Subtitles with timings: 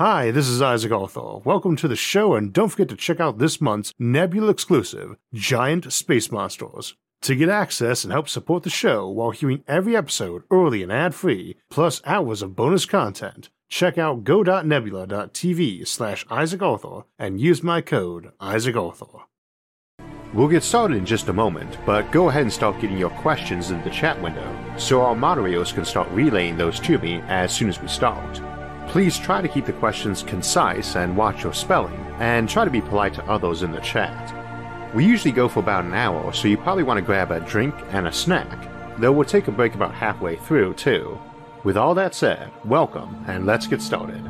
[0.00, 1.40] Hi, this is Isaac Arthur.
[1.44, 5.92] Welcome to the show, and don't forget to check out this month's Nebula exclusive, Giant
[5.92, 6.94] Space Monsters.
[7.20, 11.14] To get access and help support the show while hearing every episode early and ad
[11.14, 17.82] free, plus hours of bonus content, check out go.nebula.tv slash Isaac Arthur and use my
[17.82, 19.26] code Isaac Arthur.
[20.32, 23.70] We'll get started in just a moment, but go ahead and start getting your questions
[23.70, 27.68] in the chat window so our moderators can start relaying those to me as soon
[27.68, 28.40] as we start.
[28.90, 32.80] Please try to keep the questions concise and watch your spelling, and try to be
[32.80, 34.34] polite to others in the chat.
[34.96, 37.72] We usually go for about an hour, so you probably want to grab a drink
[37.90, 38.68] and a snack,
[38.98, 41.16] though we'll take a break about halfway through, too.
[41.62, 44.28] With all that said, welcome, and let's get started.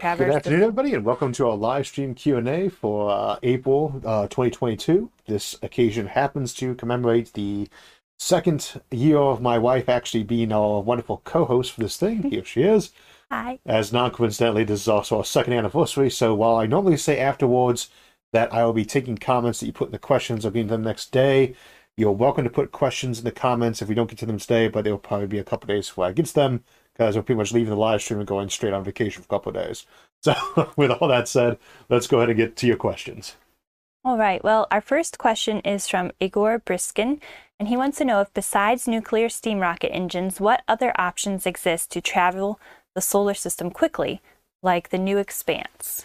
[0.00, 5.10] Good afternoon, everybody, and welcome to our live stream Q&A for uh, April uh, 2022.
[5.24, 7.70] This occasion happens to commemorate the
[8.18, 12.22] second year of my wife actually being our wonderful co-host for this thing.
[12.22, 12.90] Here she is.
[13.30, 13.58] Hi.
[13.66, 16.10] As non-coincidentally, this is also our second anniversary.
[16.10, 17.90] So while I normally say afterwards
[18.32, 20.68] that I will be taking comments that you put in the questions, I'll be in
[20.68, 21.54] the next day.
[21.96, 24.68] You're welcome to put questions in the comments if we don't get to them today,
[24.68, 27.38] but it'll probably be a couple days before I get to them because we're pretty
[27.38, 29.86] much leaving the live stream and going straight on vacation for a couple of days.
[30.24, 30.32] So
[30.78, 31.58] with all that said,
[31.90, 33.36] let's go ahead and get to your questions.
[34.06, 34.44] All right.
[34.44, 37.20] Well, our first question is from Igor Briskin,
[37.58, 41.90] and he wants to know if besides nuclear steam rocket engines, what other options exist
[41.92, 42.60] to travel
[42.94, 44.20] the solar system quickly,
[44.62, 46.04] like the new expanse?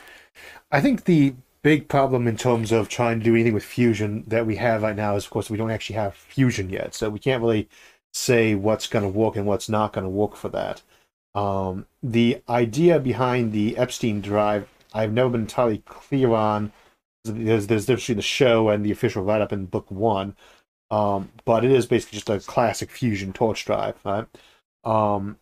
[0.72, 4.46] I think the big problem in terms of trying to do anything with fusion that
[4.46, 6.96] we have right now is, of course, we don't actually have fusion yet.
[6.96, 7.68] So we can't really
[8.14, 10.82] say what's going to work and what's not going to work for that.
[11.36, 16.72] Um, the idea behind the Epstein drive, I've never been entirely clear on.
[17.26, 20.36] There's, there's difference between the show and the official write up in book one.
[20.92, 24.26] Um, but it is basically just a classic fusion torch drive, right?
[24.84, 25.38] Um,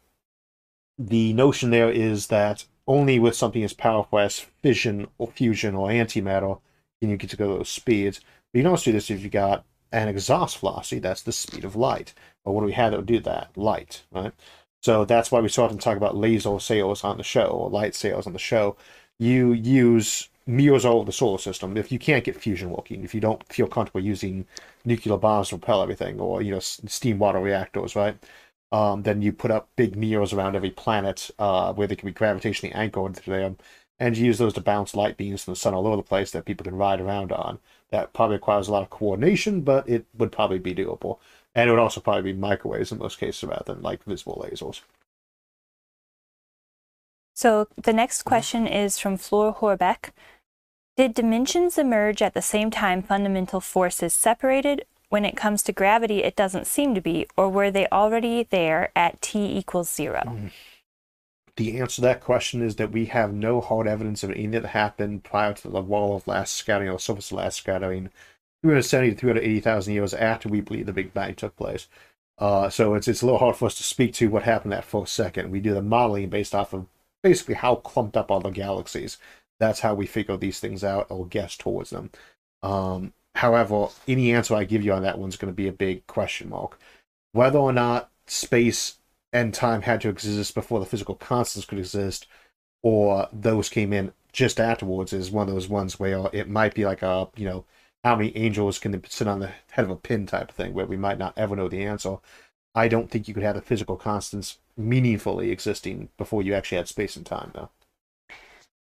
[0.97, 5.89] the notion there is that only with something as powerful as fission or fusion or
[5.89, 6.59] antimatter
[6.99, 8.19] can you get to go those speeds.
[8.51, 11.63] But you can also do this if you got an exhaust velocity, that's the speed
[11.63, 12.13] of light.
[12.43, 13.51] Or what do we have that would do that?
[13.55, 14.33] Light, right?
[14.81, 17.95] So that's why we so often talk about laser sails on the show or light
[17.95, 18.77] sails on the show.
[19.19, 21.77] You use mirrors all over the solar system.
[21.77, 24.45] If you can't get fusion working, if you don't feel comfortable using
[24.85, 28.17] nuclear bombs to propel everything, or you know steam water reactors, right?
[28.71, 32.13] um, then you put up big mirrors around every planet uh, where they can be
[32.13, 33.57] gravitationally anchored to them,
[33.99, 36.31] and you use those to bounce light beams from the sun all over the place
[36.31, 37.59] that people can ride around on.
[37.89, 41.19] That probably requires a lot of coordination, but it would probably be doable.
[41.55, 44.81] And it would also probably be microwaves in most cases rather than like visible lasers.
[47.33, 50.11] So the next question is from Flora Horbeck.
[50.97, 56.23] Did dimensions emerge at the same time fundamental forces separated, when it comes to gravity,
[56.23, 60.23] it doesn't seem to be, or were they already there at t equals zero?
[60.25, 60.51] Mm.
[61.55, 64.65] The answer to that question is that we have no hard evidence of anything that
[64.65, 68.09] happened prior to the wall of last scattering or surface of last scattering,
[68.63, 71.87] 370 to 380,000 years after we believe the Big Bang took place.
[72.39, 74.83] Uh, so it's it's a little hard for us to speak to what happened that
[74.83, 75.51] first second.
[75.51, 76.87] We do the modeling based off of
[77.21, 79.19] basically how clumped up are the galaxies.
[79.59, 82.11] That's how we figure these things out or guess towards them.
[82.63, 86.07] Um, However, any answer I give you on that one's going to be a big
[86.07, 86.79] question mark.
[87.33, 88.95] Whether or not space
[89.31, 92.25] and time had to exist before the physical constants could exist,
[92.81, 96.83] or those came in just afterwards, is one of those ones where it might be
[96.83, 97.63] like a, you know,
[98.03, 100.87] how many angels can sit on the head of a pin type of thing, where
[100.87, 102.17] we might not ever know the answer.
[102.73, 106.87] I don't think you could have the physical constants meaningfully existing before you actually had
[106.87, 107.69] space and time, though.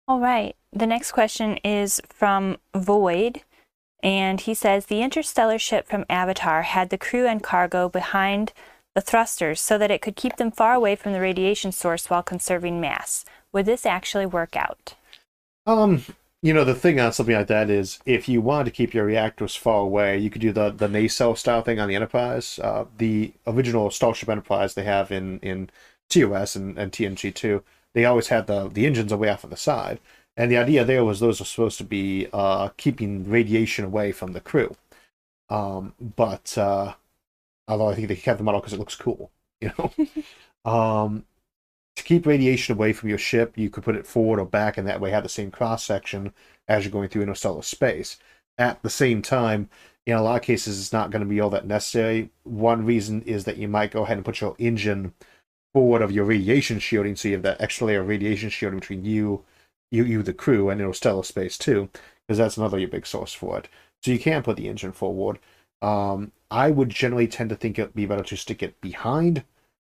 [0.07, 0.55] All right.
[0.73, 3.41] The next question is from Void.
[4.03, 8.51] And he says the interstellar ship from Avatar had the crew and cargo behind
[8.95, 12.23] the thrusters so that it could keep them far away from the radiation source while
[12.23, 13.25] conserving mass.
[13.53, 14.95] Would this actually work out?
[15.65, 16.03] Um,
[16.41, 19.05] you know, the thing on something like that is if you wanted to keep your
[19.05, 22.59] reactors far away, you could do the, the nacelle style thing on the Enterprise.
[22.61, 25.69] Uh, the original Starship Enterprise they have in, in
[26.09, 27.63] TOS and, and TNG too,
[27.93, 29.99] they always had the, the engines away off on the side.
[30.37, 34.33] And the idea there was those are supposed to be uh, keeping radiation away from
[34.33, 34.75] the crew.
[35.49, 36.93] Um, but uh,
[37.67, 39.91] although I think they kept the model because it looks cool, you know.
[40.71, 41.25] um,
[41.97, 44.87] to keep radiation away from your ship, you could put it forward or back, and
[44.87, 46.33] that way have the same cross section
[46.67, 48.17] as you're going through interstellar space.
[48.57, 49.69] At the same time,
[50.05, 52.29] in a lot of cases, it's not going to be all that necessary.
[52.43, 55.13] One reason is that you might go ahead and put your engine
[55.73, 59.05] forward of your radiation shielding, so you have that extra layer of radiation shielding between
[59.05, 59.43] you
[59.91, 61.89] you you the crew and interstellar space too,
[62.27, 63.67] because that's another big source for it.
[64.01, 65.39] So you can put the engine forward.
[65.81, 69.43] Um, I would generally tend to think it'd be better to stick it behind,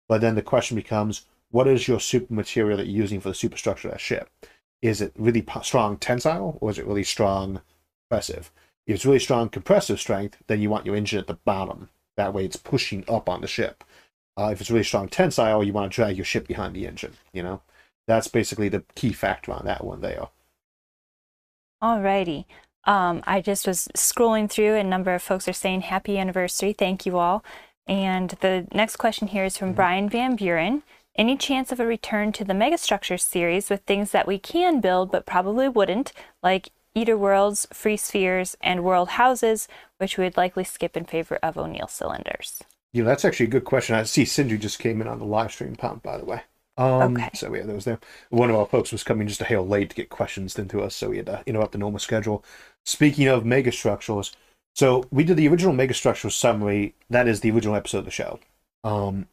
[0.09, 3.35] but then the question becomes, what is your super material that you're using for the
[3.35, 4.29] superstructure of that ship?
[4.83, 7.63] Is it really strong tensile or is it really strong
[8.03, 8.51] compressive?
[8.87, 11.89] If it's really strong compressive strength, then you want your engine at the bottom.
[12.17, 13.85] That way it's pushing up on the ship.
[14.37, 17.15] Uh, if it's really strong tensile, you want to drag your ship behind the engine.
[17.33, 17.63] You know,
[18.07, 20.29] that's basically the key factor on that one there.
[21.83, 22.47] Alrighty.
[22.85, 26.73] Um, I just was scrolling through, and a number of folks are saying happy anniversary.
[26.73, 27.45] Thank you all.
[27.87, 29.77] And the next question here is from mm-hmm.
[29.77, 30.83] Brian Van Buren.
[31.17, 35.13] Any chance of a return to the Megastructure series with things that we can build
[35.13, 40.65] but probably wouldn't, like Eater Worlds, Free Spheres, and World Houses, which we would likely
[40.65, 42.65] skip in favor of O'Neill cylinders?
[42.95, 43.97] Yeah, that's actually a good question.
[43.97, 46.43] I see Sindri just came in on the live stream pump, by the way.
[46.77, 47.31] Um, okay.
[47.35, 47.99] So yeah, those there.
[48.31, 50.95] One of our folks was coming just a hail late to get questions into us,
[50.95, 52.45] so we had to interrupt the normal schedule.
[52.85, 54.33] Speaking of megastructures,
[54.77, 56.95] so we did the original megastructure summary.
[57.11, 58.39] That is the original episode of the show.
[58.85, 59.27] Um,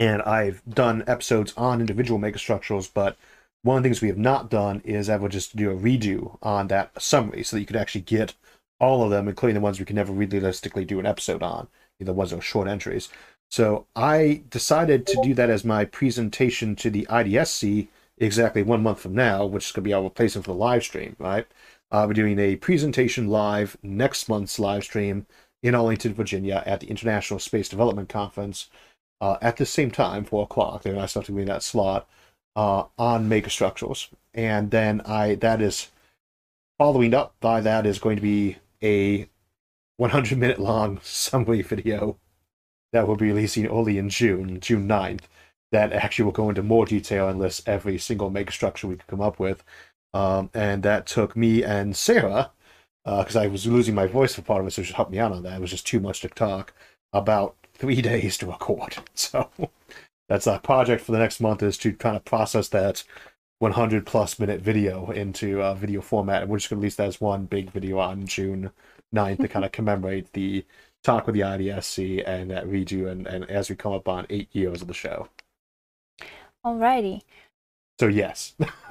[0.00, 3.16] and I've done episodes on individual megastructures, but
[3.62, 6.66] one of the things we have not done is ever just do a redo on
[6.68, 8.34] that summary so that you could actually get
[8.80, 11.68] all of them, including the ones we can never realistically do an episode on,
[12.00, 13.08] the ones that are short entries.
[13.50, 19.00] So I decided to do that as my presentation to the IDSC exactly one month
[19.00, 21.46] from now, which is going to be our replacement for the live stream, right?
[21.90, 25.26] Uh, we're doing a presentation live next month's live stream
[25.62, 28.68] in Arlington, Virginia at the International Space Development Conference
[29.20, 30.82] uh, at the same time, 4 o'clock.
[30.82, 32.08] They're to be in that slot
[32.54, 34.08] uh, on megastructures.
[34.34, 35.90] And then I that is
[36.78, 39.28] following up by that is going to be a
[39.98, 42.16] 100 minute long summary video
[42.92, 45.24] that will be releasing early in June, June 9th,
[45.72, 49.06] that actually will go into more detail and list every single mega structure we could
[49.08, 49.62] come up with.
[50.14, 52.52] Um, and that took me and Sarah,
[53.04, 55.18] because uh, I was losing my voice for part of it, so she helped me
[55.18, 55.56] out on that.
[55.56, 56.72] It was just too much to talk,
[57.12, 58.96] about three days to record.
[59.14, 59.50] So
[60.28, 63.02] that's our project for the next month is to kind of process that
[63.60, 66.42] 100 plus minute video into uh, video format.
[66.42, 68.70] And we're just going to release that as one big video on June
[69.14, 70.64] 9th to kind of commemorate the
[71.02, 74.26] talk with the IDSC and uh, that redo and, and as we come up on
[74.30, 75.28] eight years of the show.
[76.64, 77.22] Alrighty.
[78.00, 78.54] So yes.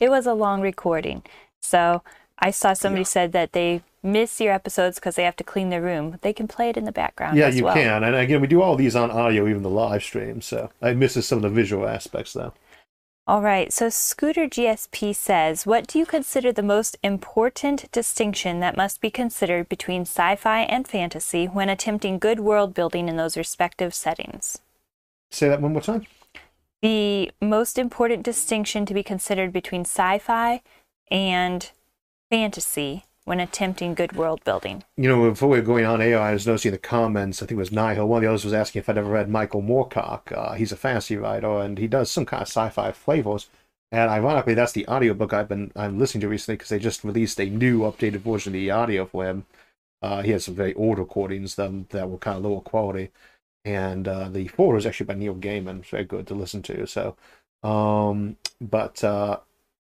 [0.00, 1.22] it was a long recording.
[1.60, 2.02] So
[2.38, 3.06] I saw somebody yeah.
[3.06, 6.18] said that they miss your episodes because they have to clean their room.
[6.22, 7.36] They can play it in the background.
[7.36, 7.74] Yeah, you well.
[7.74, 8.02] can.
[8.02, 10.40] And again, we do all these on audio, even the live stream.
[10.40, 12.54] So I misses some of the visual aspects though.
[13.30, 18.76] All right, so Scooter GSP says, What do you consider the most important distinction that
[18.76, 23.36] must be considered between sci fi and fantasy when attempting good world building in those
[23.36, 24.58] respective settings?
[25.30, 26.06] Say that one more time.
[26.82, 30.60] The most important distinction to be considered between sci fi
[31.08, 31.70] and
[32.30, 34.82] fantasy when attempting good world building.
[34.96, 37.40] You know, before we were going on air, I was noticing the comments.
[37.40, 38.08] I think it was Nihil.
[38.08, 40.36] One of the others was asking if I'd ever read Michael Moorcock.
[40.36, 43.48] Uh, he's a fantasy writer, and he does some kind of sci-fi flavors.
[43.92, 47.38] And ironically, that's the audiobook I've been I'm listening to recently because they just released
[47.38, 49.46] a new updated version of the audio for him.
[50.02, 53.10] Uh, he has some very old recordings that, that were kind of lower quality,
[53.64, 55.82] and uh, the forward is actually by Neil Gaiman.
[55.82, 56.84] It's very good to listen to.
[56.84, 57.14] So,
[57.62, 59.38] um, but uh,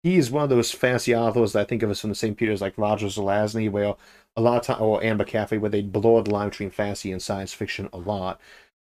[0.02, 2.54] he's one of those fancy authors that I think of as from the same period
[2.54, 3.94] as like Roger Zelazny, where
[4.36, 7.22] a lot of time, or Amber McCaffrey, where they blur the line between fantasy and
[7.22, 8.40] science fiction a lot.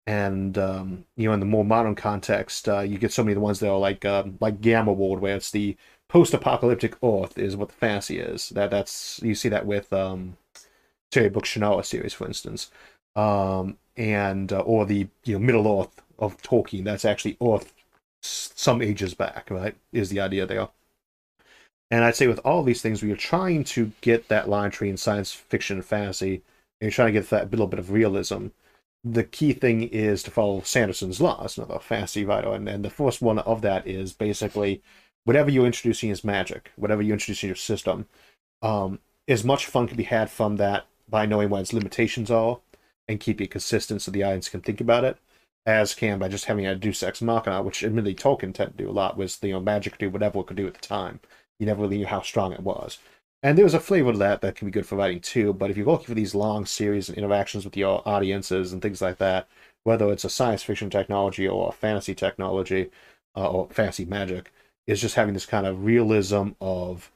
[0.07, 3.37] And um, you know, in the more modern context, uh, you get so many of
[3.37, 5.77] the ones that are like um, like Gamma World, where it's the
[6.08, 8.49] post-apocalyptic Earth is what the fantasy is.
[8.51, 10.37] That that's you see that with um,
[11.11, 12.70] Terry Brooks Shannara series, for instance,
[13.17, 16.84] um, and uh, or the you know Middle Earth of Tolkien.
[16.84, 17.75] That's actually Earth
[18.23, 19.77] some ages back, right?
[19.93, 20.69] Is the idea there.
[21.91, 24.97] And I'd say with all these things, we are trying to get that line in
[24.97, 26.43] science fiction and fantasy, and
[26.82, 28.49] you're trying to get that little bit of realism.
[29.03, 32.53] The key thing is to follow Sanderson's laws, another fantasy writer.
[32.53, 34.82] And, and the first one of that is basically
[35.25, 38.06] whatever you're introducing is magic, whatever you introduce in your system.
[38.63, 42.61] Um, as much fun can be had from that by knowing what its limitations are
[43.09, 45.17] and keep it consistent so the audience can think about it,
[45.67, 48.91] as can by just having a Deus Ex Machina, which admittedly Tolkien tended to do
[48.91, 51.20] a lot, was you know magic could do whatever it could do at the time
[51.60, 52.98] you never really knew how strong it was.
[53.43, 55.52] And there was a flavor to that that can be good for writing too.
[55.52, 59.00] But if you're looking for these long series and interactions with your audiences and things
[59.00, 59.48] like that,
[59.84, 62.90] whether it's a science fiction technology or a fantasy technology
[63.36, 64.52] uh, or fantasy magic,
[64.86, 67.12] is just having this kind of realism of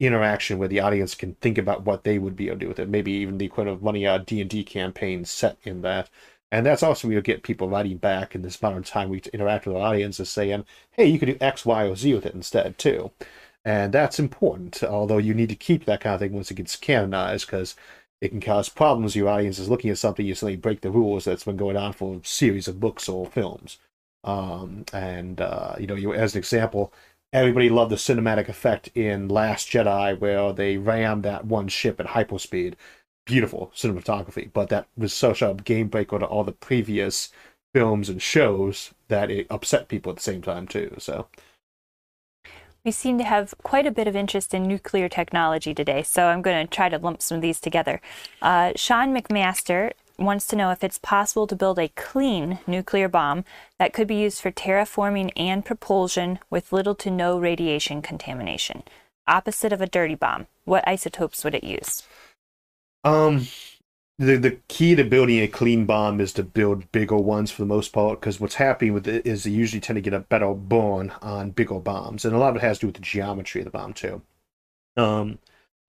[0.00, 2.78] interaction where the audience can think about what they would be able to do with
[2.78, 2.88] it.
[2.88, 6.08] Maybe even the equivalent of running a D&D campaign set in that.
[6.52, 9.66] And that's also where you get people writing back in this modern time we interact
[9.66, 12.78] with our audiences saying, hey, you could do X, Y, or Z with it instead
[12.78, 13.10] too.
[13.66, 16.76] And that's important, although you need to keep that kind of thing once it gets
[16.76, 17.74] canonized because
[18.20, 19.16] it can cause problems.
[19.16, 21.92] Your audience is looking at something, you suddenly break the rules that's been going on
[21.92, 23.78] for a series of books or films.
[24.22, 26.92] Um, and uh, you know, you as an example,
[27.32, 32.06] everybody loved the cinematic effect in Last Jedi where they rammed that one ship at
[32.06, 32.74] hyperspeed.
[33.26, 37.30] Beautiful cinematography, but that was such a game breaker to all the previous
[37.74, 40.94] films and shows that it upset people at the same time too.
[40.98, 41.26] So
[42.86, 46.40] we seem to have quite a bit of interest in nuclear technology today, so I'm
[46.40, 48.00] going to try to lump some of these together.
[48.40, 53.44] Uh, Sean McMaster wants to know if it's possible to build a clean nuclear bomb
[53.78, 58.84] that could be used for terraforming and propulsion with little to no radiation contamination.
[59.26, 62.04] Opposite of a dirty bomb, what isotopes would it use?
[63.02, 63.48] Um,
[64.18, 67.66] the the key to building a clean bomb is to build bigger ones for the
[67.66, 70.54] most part because what's happening with it is they usually tend to get a better
[70.54, 73.60] burn on bigger bombs and a lot of it has to do with the geometry
[73.60, 74.22] of the bomb too.
[74.96, 75.38] Um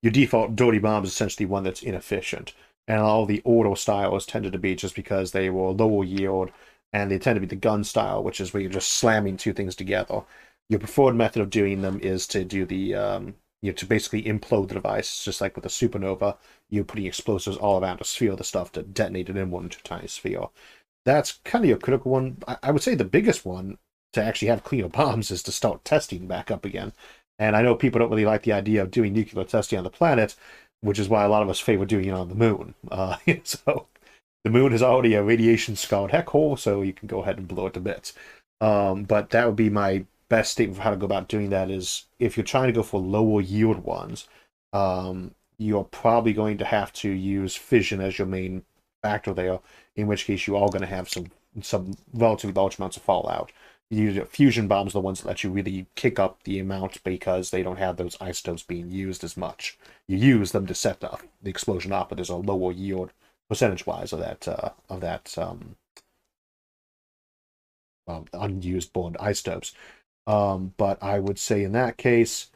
[0.04, 2.54] your default dirty bomb is essentially one that's inefficient
[2.88, 6.52] and all the auto styles tended to be just because they were lower yield
[6.94, 9.54] and they tend to be the gun style which is where you're just slamming two
[9.54, 10.24] things together.
[10.70, 14.24] Your preferred method of doing them is to do the um you know, to basically
[14.24, 16.38] implode the device, just like with a supernova,
[16.70, 19.70] you're putting explosives all around a sphere of the stuff to detonate it in one
[19.70, 20.48] tiny sphere.
[21.06, 22.38] That's kind of your critical one.
[22.62, 23.78] I, would say the biggest one
[24.14, 26.94] to actually have cleaner bombs is to start testing back up again.
[27.40, 29.90] And I know people don't really like the idea of doing nuclear testing on the
[29.90, 30.36] planet,
[30.82, 32.74] which is why a lot of us favor doing it on the moon.
[32.92, 33.88] Uh, so
[34.44, 37.48] the moon is already a radiation scarred heck hole, so you can go ahead and
[37.48, 38.14] blow it to bits.
[38.60, 41.70] Um, but that would be my best statement for how to go about doing that
[41.70, 44.28] is if you're trying to go for lower yield ones,
[44.74, 48.64] um, you're probably going to have to use fission as your main
[49.02, 49.60] factor there,
[49.96, 51.28] in which case you are going to have some
[51.62, 53.52] some relatively large amounts of fallout.
[53.90, 57.50] You fusion bombs are the ones that let you really kick up the amount because
[57.50, 59.78] they don't have those isotopes being used as much.
[60.08, 63.12] You use them to set the, the explosion up, but there's a lower yield
[63.50, 65.78] percentage wise of that uh, of that um,
[68.06, 69.74] well, unused bond isotopes.
[70.26, 72.50] Um, but I would say in that case,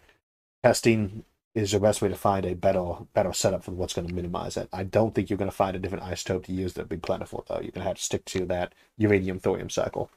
[0.63, 4.13] testing is the best way to find a better better setup for what's going to
[4.13, 4.69] minimize it.
[4.71, 7.45] I don't think you're going to find a different isotope to use that'd be plentiful
[7.47, 7.55] though.
[7.55, 10.09] You're going to have to stick to that uranium thorium cycle.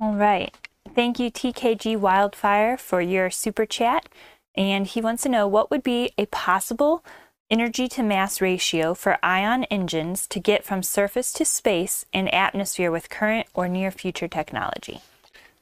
[0.00, 0.54] All right.
[0.94, 4.08] Thank you, TKG Wildfire, for your super chat.
[4.54, 7.04] And he wants to know what would be a possible
[7.50, 12.90] energy to mass ratio for ion engines to get from surface to space and atmosphere
[12.90, 15.00] with current or near future technology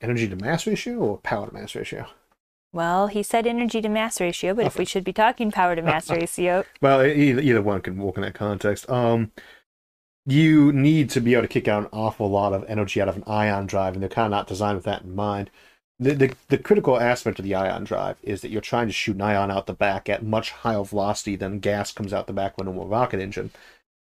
[0.01, 2.07] energy to mass ratio or power to mass ratio?
[2.73, 5.83] Well, he said energy to mass ratio, but if we should be talking power to
[5.83, 8.89] mass ratio, well, either, either one can work in that context.
[8.91, 9.33] Um,
[10.27, 13.17] you need to be able to kick out an awful lot of energy out of
[13.17, 15.51] an ion drive, and they're kind of not designed with that in mind.
[15.99, 19.17] The, the, the critical aspect of the ion drive is that you're trying to shoot
[19.17, 22.55] an ion out the back at much higher velocity than gas comes out the back
[22.55, 23.51] of a normal rocket engine.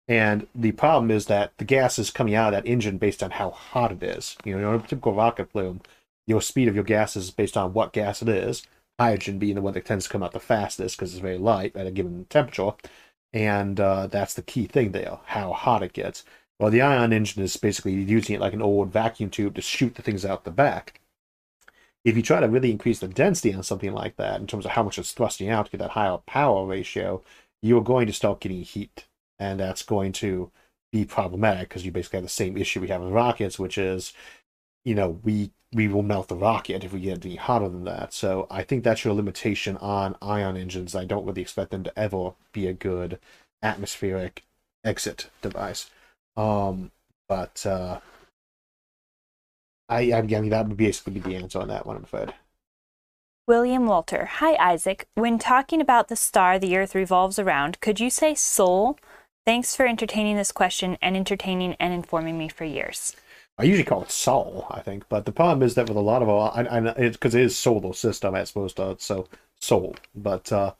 [0.08, 3.32] And the problem is that the gas is coming out of that engine based on
[3.32, 4.36] how hot it is.
[4.44, 5.80] You know, in a typical rocket plume,
[6.26, 8.66] your speed of your gas is based on what gas it is.
[8.98, 11.76] Hydrogen being the one that tends to come out the fastest because it's very light
[11.76, 12.72] at a given temperature.
[13.32, 16.24] And uh, that's the key thing there, how hot it gets.
[16.58, 19.94] Well, the ion engine is basically using it like an old vacuum tube to shoot
[19.94, 21.00] the things out the back.
[22.04, 24.70] If you try to really increase the density on something like that, in terms of
[24.72, 27.22] how much it's thrusting out to get that higher power ratio,
[27.62, 29.06] you're going to start getting heat
[29.38, 30.50] and that's going to
[30.92, 34.12] be problematic because you basically have the same issue we have with rockets, which is,
[34.84, 38.12] you know, we we will melt the rocket if we get any hotter than that.
[38.12, 40.94] So I think that's your limitation on ion engines.
[40.94, 43.18] I don't really expect them to ever be a good
[43.62, 44.44] atmospheric
[44.84, 45.90] exit device.
[46.36, 46.92] Um,
[47.28, 48.00] but uh,
[49.88, 52.32] I, I mean that would basically be the answer on that one, I'm afraid.
[53.46, 54.24] William Walter.
[54.24, 55.06] Hi, Isaac.
[55.14, 58.98] When talking about the star the Earth revolves around, could you say soul?
[59.44, 63.14] Thanks for entertaining this question and entertaining and informing me for years.
[63.58, 66.22] I usually call it Sol, I think, but the problem is that with a lot
[66.22, 69.28] of our, and it's because it is solar system as opposed to so
[69.60, 70.74] Sol, but uh,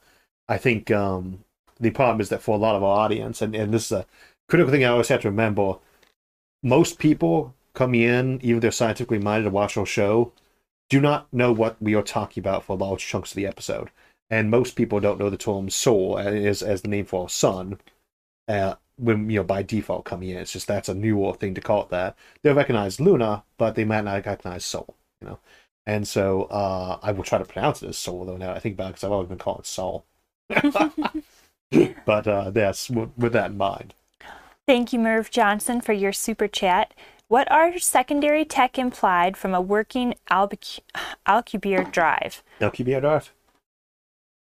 [0.48, 1.44] I think um,
[1.80, 4.06] the problem is that for a lot of our audience, and, and this is a
[4.48, 5.76] critical thing I always have to remember,
[6.62, 10.32] most people coming in, even if they're scientifically minded to watch our show,
[10.88, 13.90] do not know what we are talking about for large chunks of the episode.
[14.28, 17.78] And most people don't know the term Sol as, as the name for our sun
[18.48, 20.38] uh, when you know by default coming in.
[20.38, 22.16] It's just that's a newer thing to call it that.
[22.42, 24.94] They'll recognize Luna, but they might not recognize Soul.
[25.20, 25.38] You know,
[25.86, 28.36] and so uh, I will try to pronounce it as Soul though.
[28.36, 30.04] Now I think about it because I've always been calling it Sol.
[30.48, 33.94] but uh, yes, with, with that in mind.
[34.66, 36.92] Thank you, Merv Johnson, for your super chat.
[37.28, 42.42] What are secondary tech implied from a working Alcubierre drive?
[42.60, 43.32] Alcubierre drive?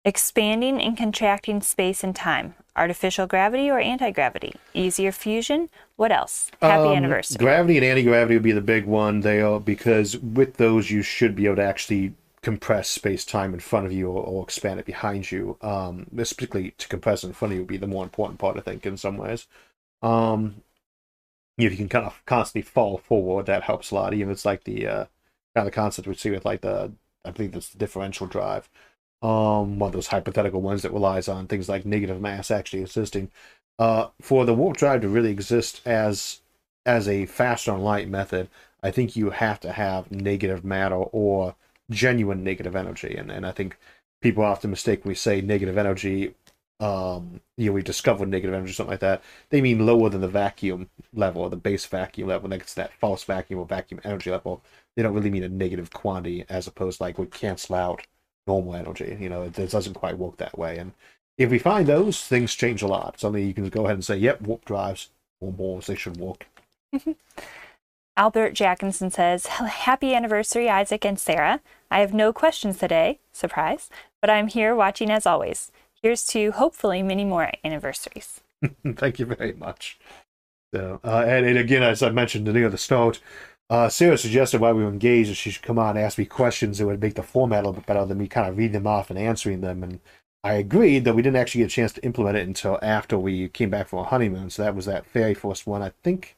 [0.05, 2.55] Expanding and contracting space and time.
[2.77, 4.55] Artificial gravity or anti gravity?
[4.75, 5.69] Easier fusion?
[5.97, 6.51] What else?
[6.63, 7.39] Happy Um, anniversary.
[7.39, 9.21] Gravity and anti gravity would be the big one.
[9.21, 13.61] They are because with those you should be able to actually compress space time in
[13.61, 15.57] front of you or, or expand it behind you.
[15.61, 18.61] Um, particularly to compress in front of you would be the more important part, I
[18.61, 19.47] think, in some ways.
[20.03, 20.63] Um,
[21.59, 24.15] if you can kind of constantly fall forward, that helps a lot.
[24.15, 25.05] Even if it's like the uh,
[25.55, 26.93] kind of the concept we see with like the
[27.25, 28.69] I believe it's the differential drive.
[29.23, 33.31] Um, one of those hypothetical ones that relies on things like negative mass actually existing.
[33.79, 36.41] Uh, for the warp drive to really exist as
[36.85, 38.49] as a faster on light method,
[38.83, 41.55] I think you have to have negative matter or
[41.91, 43.17] genuine negative energy.
[43.17, 43.79] And and I think
[44.21, 46.35] people often mistakenly say negative energy.
[46.81, 49.23] Um, you know, we discovered negative energy, or something like that.
[49.51, 52.51] They mean lower than the vacuum level or the base vacuum level.
[52.51, 54.63] Like it's that false vacuum or vacuum energy level.
[54.97, 58.07] They don't really mean a negative quantity as opposed like would cancel out
[58.47, 59.17] normal energy.
[59.21, 60.79] You know, it, it doesn't quite work that way.
[60.79, 60.93] And
[61.39, 63.21] if we find those, things change a lot.
[63.21, 65.09] Suddenly you can go ahead and say, yep, warp drives
[65.41, 66.47] or more, they should work.
[68.17, 71.61] Albert Jackinson says, Happy anniversary, Isaac and Sarah.
[71.91, 73.89] I have no questions today, surprise,
[74.21, 75.73] but I'm here watching as always.
[76.03, 78.41] Here's to hopefully many more anniversaries.
[78.97, 79.99] Thank you very much.
[80.75, 83.21] So, uh, and, and again, as I mentioned in the the start,
[83.73, 86.27] uh, Sarah suggested while we were engaged that she should come on and ask me
[86.27, 88.75] questions that would make the format a little bit better than me kind of reading
[88.75, 89.83] them off and answering them.
[89.83, 90.01] And
[90.45, 93.49] I agreed that we didn't actually get a chance to implement it until after we
[93.49, 94.51] came back from our honeymoon.
[94.51, 95.81] So that was that very first one.
[95.81, 96.37] I think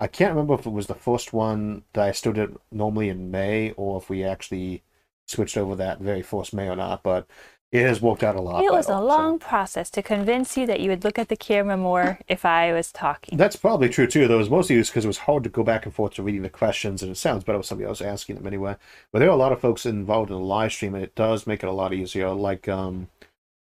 [0.00, 3.30] I can't remember if it was the first one that I still did normally in
[3.30, 4.82] May or if we actually
[5.26, 7.02] switched over that very first May or not.
[7.02, 7.26] But
[7.72, 8.64] it has worked out a lot.
[8.64, 11.36] It was a so- long process to convince you that you would look at the
[11.36, 13.36] camera more if I was talking.
[13.36, 14.36] That's probably true too, though.
[14.36, 16.48] It was mostly because it was hard to go back and forth to reading the
[16.48, 18.76] questions, and it sounds better with somebody else asking them anyway.
[19.12, 21.46] But there are a lot of folks involved in the live stream, and it does
[21.46, 22.30] make it a lot easier.
[22.30, 23.08] Like, um,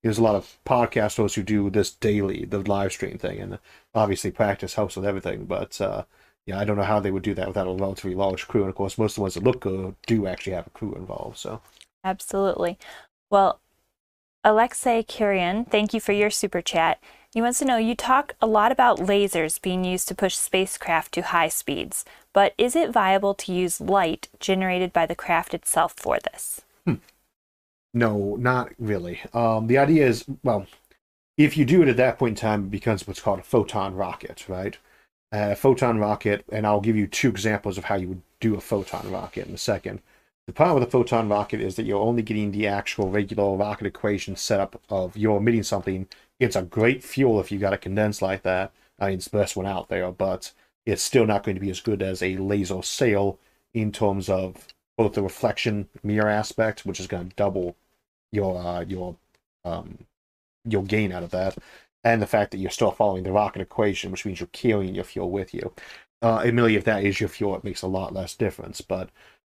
[0.03, 3.59] there's a lot of podcast hosts who do this daily, the live stream thing, and
[3.95, 5.45] obviously practice helps with everything.
[5.45, 6.03] But uh,
[6.45, 8.61] yeah, I don't know how they would do that without a relatively large crew.
[8.61, 10.93] And of course, most of the ones that look good do actually have a crew
[10.95, 11.37] involved.
[11.37, 11.61] So
[12.03, 12.77] Absolutely.
[13.29, 13.61] Well,
[14.45, 16.99] Alexei Kurian, thank you for your super chat.
[17.33, 21.13] He wants to know you talk a lot about lasers being used to push spacecraft
[21.13, 22.03] to high speeds,
[22.33, 26.61] but is it viable to use light generated by the craft itself for this?
[27.93, 29.21] No, not really.
[29.33, 30.65] Um, the idea is, well,
[31.37, 33.95] if you do it at that point in time, it becomes what's called a photon
[33.95, 34.77] rocket, right?
[35.31, 38.61] A photon rocket, and I'll give you two examples of how you would do a
[38.61, 40.01] photon rocket in a second.
[40.47, 43.87] The problem with a photon rocket is that you're only getting the actual regular rocket
[43.87, 46.07] equation setup of you're emitting something.
[46.39, 48.73] It's a great fuel if you got it condensed like that.
[48.99, 50.51] I mean, it's the best one out there, but
[50.85, 53.39] it's still not going to be as good as a laser sail
[53.73, 57.75] in terms of both the reflection mirror aspect, which is going to double
[58.31, 59.15] your uh, your
[59.63, 59.99] um,
[60.65, 61.57] your gain out of that,
[62.03, 65.03] and the fact that you're still following the rocket equation, which means you're carrying your
[65.05, 65.73] fuel with you.
[66.21, 68.81] Uh, admittedly, if that is your fuel, it makes a lot less difference.
[68.81, 69.09] But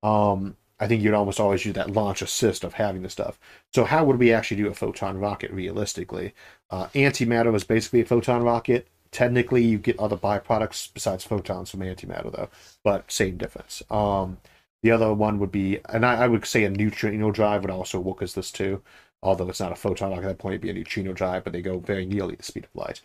[0.03, 3.39] um, I think you'd almost always use that launch assist of having the stuff.
[3.73, 6.33] So how would we actually do a photon rocket realistically?
[6.69, 8.87] Uh, antimatter is basically a photon rocket.
[9.11, 12.49] Technically, you get other byproducts besides photons from antimatter, though,
[12.83, 13.81] but same difference.
[13.89, 14.37] Um,
[14.83, 17.99] the other one would be, and I, I would say a neutrino drive would also
[17.99, 18.81] work as this too,
[19.23, 21.53] although it's not a photon rocket at that point, it'd be a neutrino drive, but
[21.53, 23.01] they go very nearly the speed of light.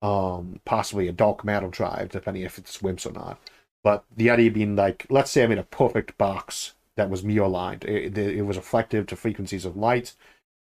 [0.00, 3.38] Um, possibly a dark matter drive, depending if it's WIMPs or not.
[3.84, 7.48] But the idea being like, let's say I'm in a perfect box that was mirror
[7.48, 7.84] lined.
[7.84, 10.14] It, it, was reflective to frequencies of light,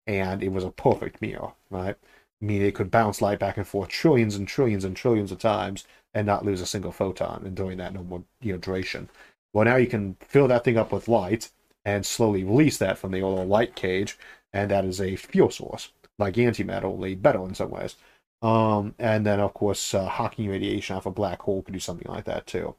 [0.06, 1.95] and it was a perfect mirror, right?
[2.41, 5.39] I mean, it could bounce light back and forth trillions and trillions and trillions of
[5.39, 9.10] times and not lose a single photon, and doing that no more you know duration.
[9.54, 11.50] Well, now you can fill that thing up with light
[11.86, 14.17] and slowly release that from the little light cage,
[14.54, 17.95] and that is a fuel source, like antimatter, only better in some ways.
[18.43, 22.12] Um, and then, of course, uh, Hawking radiation off a black hole could do something
[22.12, 22.76] like that too.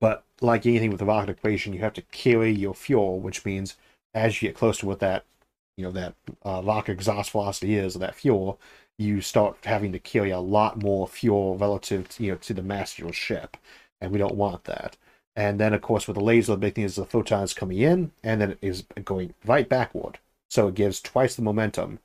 [0.00, 3.76] But like anything with the rocket equation, you have to carry your fuel, which means
[4.14, 5.24] as you get close to what that,
[5.76, 8.60] you know, that uh, rocket exhaust velocity is, or that fuel,
[8.98, 12.62] you start having to carry a lot more fuel relative, to, you know, to the
[12.62, 13.56] mass of your ship,
[14.00, 14.96] and we don't want that.
[15.34, 18.12] And then, of course, with the laser, the big thing is the photons coming in,
[18.22, 20.18] and then it is going right backward.
[20.48, 21.98] So it gives twice the momentum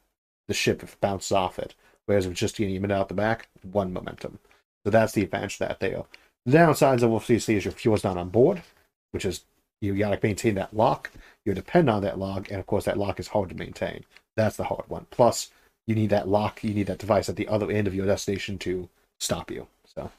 [0.50, 1.74] the ship if it bounces off it.
[2.06, 4.40] Whereas if it's just getting emitted out the back, one momentum.
[4.84, 6.04] So that's the advantage of that there.
[6.46, 8.64] The downsides of obviously is your fuel's not on board,
[9.12, 9.42] which is
[9.80, 11.12] you gotta maintain that lock.
[11.46, 14.06] You depend on that lock, and of course that lock is hard to maintain.
[14.36, 15.08] That's the hard one.
[15.12, 15.50] Plus,
[15.88, 18.58] you need that lock, you need that device at the other end of your destination
[18.60, 19.68] to stop you.
[19.86, 20.12] So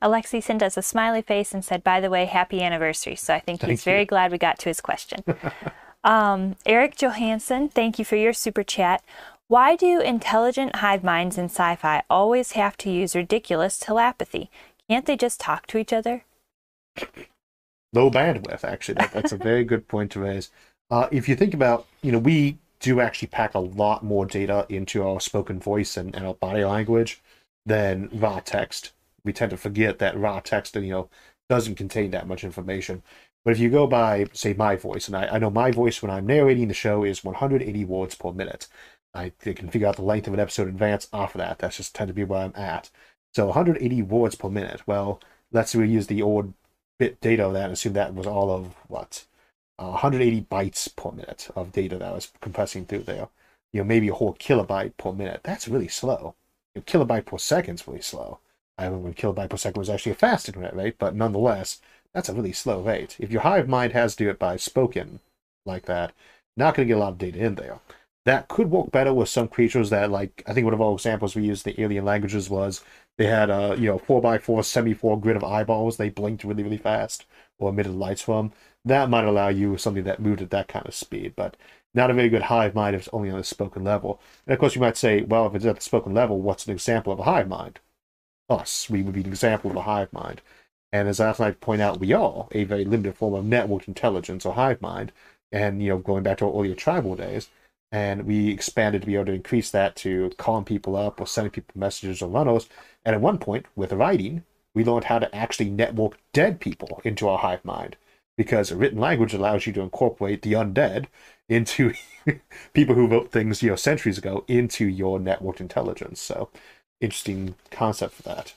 [0.00, 3.16] Alexei sent us a smiley face and said, by the way, happy anniversary.
[3.16, 3.90] So I think Thank he's you.
[3.90, 5.24] very glad we got to his question.
[6.04, 9.02] um, Eric Johansson, thank you for your super chat.
[9.48, 14.50] Why do intelligent hive minds in sci fi always have to use ridiculous telepathy?
[14.88, 16.24] Can't they just talk to each other?
[17.92, 18.96] Low bandwidth, actually.
[18.96, 20.50] That, that's a very good point to raise.
[20.90, 24.66] Uh, if you think about, you know, we do actually pack a lot more data
[24.68, 27.22] into our spoken voice and, and our body language
[27.64, 28.92] than raw text.
[29.24, 31.08] We tend to forget that raw text, you know,
[31.48, 33.02] doesn't contain that much information.
[33.44, 36.10] But if you go by, say, my voice, and I, I know my voice when
[36.10, 38.68] I'm narrating the show is 180 words per minute.
[39.14, 41.58] I can figure out the length of an episode in advance off of that.
[41.58, 42.90] That's just tend to be where I'm at.
[43.34, 44.82] So 180 words per minute.
[44.86, 45.20] Well,
[45.50, 46.54] let's say we use the old
[46.98, 49.24] bit data of that and assume that was all of what?
[49.78, 53.28] Uh, 180 bytes per minute of data that was compressing through there.
[53.72, 55.40] You know, maybe a whole kilobyte per minute.
[55.42, 56.36] That's really slow.
[56.74, 58.38] You know, kilobyte per second is really slow.
[58.78, 61.80] I remember when kilobyte per second was actually a fast internet rate, but nonetheless,
[62.12, 63.16] that's a really slow rate.
[63.18, 65.18] If your hive mind has to do it by spoken
[65.66, 66.12] like that,
[66.56, 67.80] not going to get a lot of data in there
[68.24, 71.34] that could work better with some creatures that like I think one of our examples
[71.34, 72.82] we used the alien languages was
[73.18, 75.96] they had a you know four by four semi four grid of eyeballs.
[75.96, 77.26] They blinked really really fast
[77.58, 78.52] or emitted lights from
[78.84, 81.56] that might allow you something that moved at that kind of speed but
[81.94, 84.20] not a very good hive mind if it's only on the spoken level.
[84.46, 86.72] And of course you might say well if it's at the spoken level what's an
[86.72, 87.80] example of a hive mind?
[88.50, 88.90] Us.
[88.90, 90.42] We would be an example of a hive mind.
[90.92, 94.54] And as I point out we are a very limited form of networked intelligence or
[94.54, 95.12] hive mind.
[95.52, 97.48] And you know going back to our earlier tribal days
[97.92, 101.52] and we expanded to be able to increase that to calling people up or sending
[101.52, 102.68] people messages or runnels.
[103.04, 107.28] And at one point, with writing, we learned how to actually network dead people into
[107.28, 107.96] our hive mind
[108.36, 111.06] because written language allows you to incorporate the undead
[111.48, 111.92] into
[112.72, 116.20] people who wrote things you know centuries ago into your networked intelligence.
[116.20, 116.48] So
[117.00, 118.54] interesting concept for that.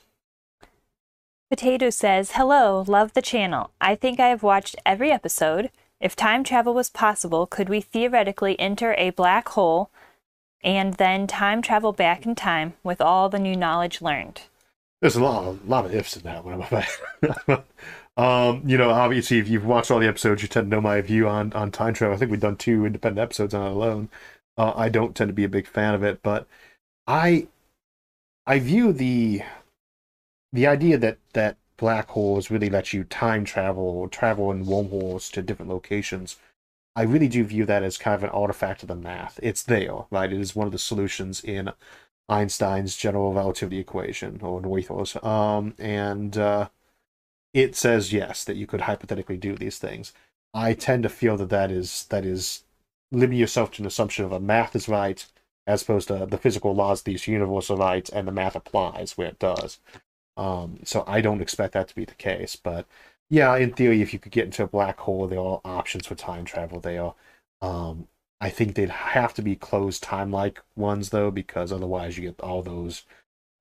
[1.50, 3.70] Potato says, Hello, love the channel.
[3.80, 5.70] I think I have watched every episode.
[6.00, 9.90] If time travel was possible, could we theoretically enter a black hole
[10.62, 14.42] and then time travel back in time with all the new knowledge learned?
[15.00, 17.62] There's a lot, a lot of ifs in that one.
[18.16, 21.00] um, you know, obviously, if you've watched all the episodes, you tend to know my
[21.00, 22.14] view on on time travel.
[22.14, 24.08] I think we've done two independent episodes on it alone.
[24.56, 26.48] Uh, I don't tend to be a big fan of it, but
[27.06, 27.46] I
[28.46, 29.42] I view the
[30.52, 35.30] the idea that that black holes really let you time travel or travel in wormholes
[35.30, 36.36] to different locations.
[36.98, 39.38] I really do view that as kind of an artifact of the math.
[39.40, 40.32] It's there, right?
[40.32, 41.70] It is one of the solutions in
[42.28, 45.14] Einstein's general relativity equation or Noether's.
[45.22, 46.70] Um, and uh,
[47.54, 50.12] it says yes that you could hypothetically do these things.
[50.52, 52.64] I tend to feel that that is that is
[53.12, 55.24] limiting yourself to an assumption of a math is right
[55.68, 59.16] as opposed to the physical laws of these universe are right and the math applies
[59.16, 59.78] where it does.
[60.36, 62.56] Um, so I don't expect that to be the case.
[62.56, 62.88] But
[63.30, 66.14] yeah, in theory, if you could get into a black hole, there are options for
[66.14, 67.12] time travel there.
[67.60, 68.08] Um,
[68.40, 72.40] I think they'd have to be closed time like ones though, because otherwise you get
[72.40, 73.04] all those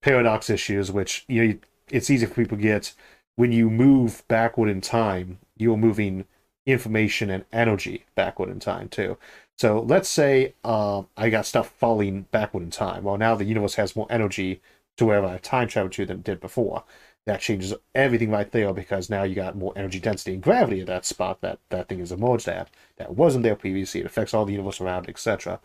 [0.01, 1.57] paradox issues, which you know
[1.89, 2.93] it's easy for people to get
[3.37, 6.25] when you move backward in time, you're moving
[6.65, 9.17] information and energy backward in time too.
[9.57, 13.03] So let's say uh, I got stuff falling backward in time.
[13.03, 14.61] Well, now the universe has more energy
[14.97, 16.83] to wherever I time travel to than it did before.
[17.27, 20.87] That changes everything right there because now you got more energy density and gravity at
[20.87, 22.69] that spot that that thing is emerged at.
[22.97, 23.99] That wasn't there previously.
[23.99, 25.59] It affects all the universe around, etc.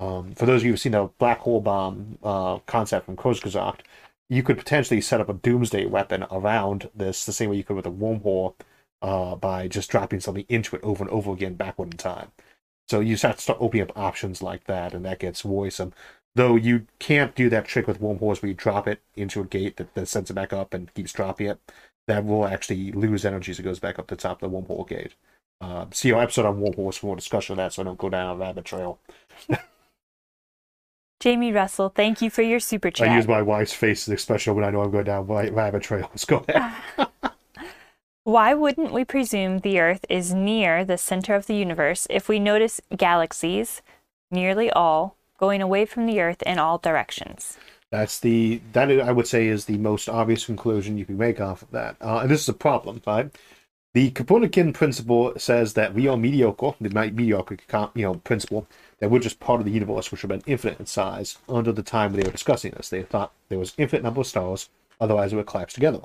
[0.00, 3.80] Um, for those of you who've seen the black hole bomb uh, concept from Kurzgesagt,
[4.28, 7.76] you could potentially set up a doomsday weapon around this the same way you could
[7.76, 8.54] with a wormhole
[9.02, 12.32] uh, by just dropping something into it over and over again backward in time.
[12.88, 15.92] So you have to start opening up options like that, and that gets worrisome.
[16.36, 19.76] Though you can't do that trick with wormholes where you drop it into a gate
[19.76, 21.60] that then sends it back up and keeps dropping it.
[22.06, 24.86] That will actually lose energy as it goes back up the top of the wormhole
[24.86, 25.14] gate.
[25.60, 28.10] Uh, see our episode on wormholes for more discussion of that so I don't go
[28.10, 28.98] down a rabbit trail.
[31.20, 33.08] Jamie Russell, thank you for your super chat.
[33.08, 36.24] I use my wife's face as expression when I know I'm going down rabbit trails.
[36.26, 36.74] Go ahead.
[38.24, 42.38] Why wouldn't we presume the Earth is near the center of the universe if we
[42.38, 43.80] notice galaxies,
[44.30, 47.58] nearly all, going away from the Earth in all directions.
[47.90, 51.62] That's the that I would say is the most obvious conclusion you can make off
[51.62, 53.30] of that, uh, and this is a problem, right?
[53.94, 57.56] The Copernican principle says that we are mediocre, the mediocre
[57.94, 58.66] you know principle,
[58.98, 61.38] that we're just part of the universe, which would have been infinite in size.
[61.48, 64.68] Under the time they were discussing this, they thought there was infinite number of stars,
[65.00, 66.00] otherwise it would collapse together.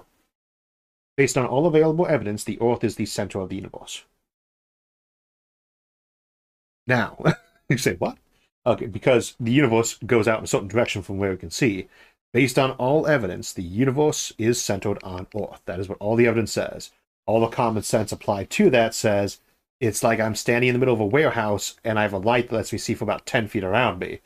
[1.18, 4.04] Based on all available evidence, the Earth is the center of the universe.
[6.86, 7.18] Now,
[7.70, 8.20] you say what?
[8.70, 11.88] Okay, because the universe goes out in a certain direction from where we can see.
[12.34, 15.64] Based on all evidence, the universe is centered on Earth.
[15.66, 16.92] That is what all the evidence says.
[17.26, 19.40] All the common sense applied to that says
[19.80, 22.50] it's like I'm standing in the middle of a warehouse and I have a light
[22.50, 24.20] that lets me see for about 10 feet around me.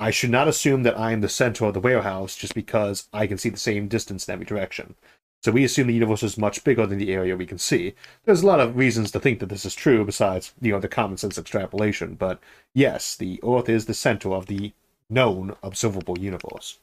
[0.00, 3.28] I should not assume that I am the center of the warehouse just because I
[3.28, 4.96] can see the same distance in every direction.
[5.44, 7.92] So we assume the universe is much bigger than the area we can see.
[8.24, 10.88] There's a lot of reasons to think that this is true besides, you know, the
[10.88, 12.40] common sense extrapolation, but
[12.72, 14.72] yes, the Earth is the center of the
[15.10, 16.78] known observable universe.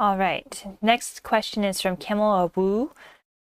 [0.00, 0.66] All right.
[0.82, 2.90] Next question is from Kimmel Abu.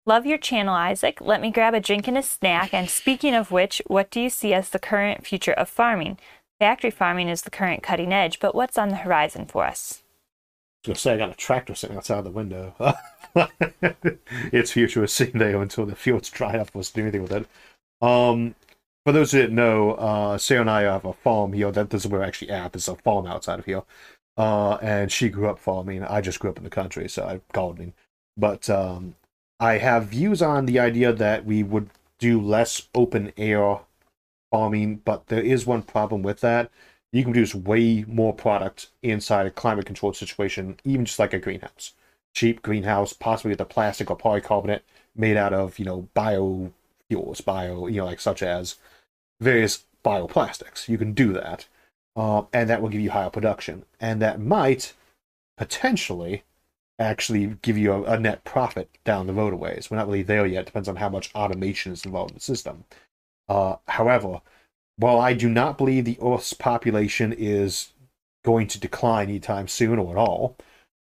[0.05, 1.21] Love your channel, Isaac.
[1.21, 2.75] Let me grab a drink and a snack.
[2.75, 6.19] And speaking of which, what do you see as the current future of farming?
[6.59, 10.03] Factory farming is the current cutting edge, but what's on the horizon for us?
[10.85, 12.75] I was going to say, I got a tractor sitting outside the window.
[14.53, 17.47] its future sitting there until the field's dried up to do anything with it.
[18.01, 18.55] Um,
[19.05, 21.71] for those who didn't know, uh, and I have a farm here.
[21.71, 22.73] That is where we're actually at.
[22.73, 23.83] There's a farm outside of here.
[24.37, 26.05] Uh, and she grew up farming.
[26.05, 27.95] I just grew up in the country, so I gardening.
[28.37, 29.17] But um,
[29.59, 33.81] I have views on the idea that we would do less open air
[34.51, 36.71] farming, but there is one problem with that.
[37.13, 41.39] You can produce way more product inside a climate controlled situation, even just like a
[41.39, 41.95] greenhouse
[42.35, 44.83] cheap greenhouse, possibly with a plastic or polycarbonate
[45.17, 48.77] made out of, you know, biofuels, bio, you know, like such as
[49.41, 50.89] various bioplastics.
[50.89, 51.67] You can do that.
[52.17, 53.85] Uh, and that will give you higher production.
[54.01, 54.95] And that might
[55.57, 56.45] potentially
[56.99, 59.91] actually give you a, a net profit down the road ways.
[59.91, 60.63] We're not really there yet.
[60.63, 62.85] It depends on how much automation is involved in the system.
[63.49, 64.41] Uh, however,
[64.97, 67.93] while I do not believe the Earth's population is
[68.45, 70.57] going to decline anytime soon or at all,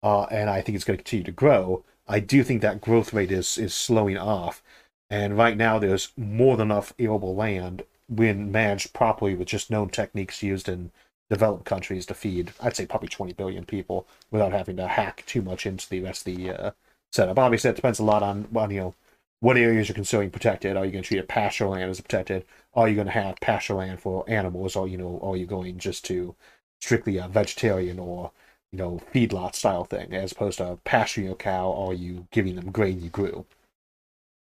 [0.02, 1.84] uh, and I think it's going to continue to grow.
[2.08, 4.62] I do think that growth rate is is slowing off,
[5.10, 9.88] and right now there's more than enough arable land when managed properly with just known
[9.88, 10.90] techniques used in
[11.30, 15.40] developed countries to feed, I'd say probably 20 billion people without having to hack too
[15.40, 16.70] much into the rest of the uh,
[17.10, 17.38] setup.
[17.38, 18.94] Obviously, it depends a lot on, on you know
[19.40, 20.76] what areas you're considering protected.
[20.76, 22.44] Are you going to treat a pasture land as protected?
[22.74, 24.76] Are you going to have pasture land for animals?
[24.76, 26.34] Or you know, are you going just to
[26.82, 28.30] strictly a vegetarian or
[28.72, 32.70] you know, feedlot style thing, as opposed to pasturing your cow or you giving them
[32.70, 33.44] grain you grew.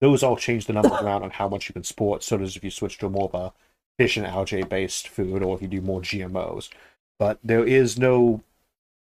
[0.00, 2.64] Those all change the numbers around on how much you can sport, so does if
[2.64, 3.52] you switch to more of a
[3.98, 6.68] fish and algae based food or if you do more GMOs.
[7.18, 8.42] But there is no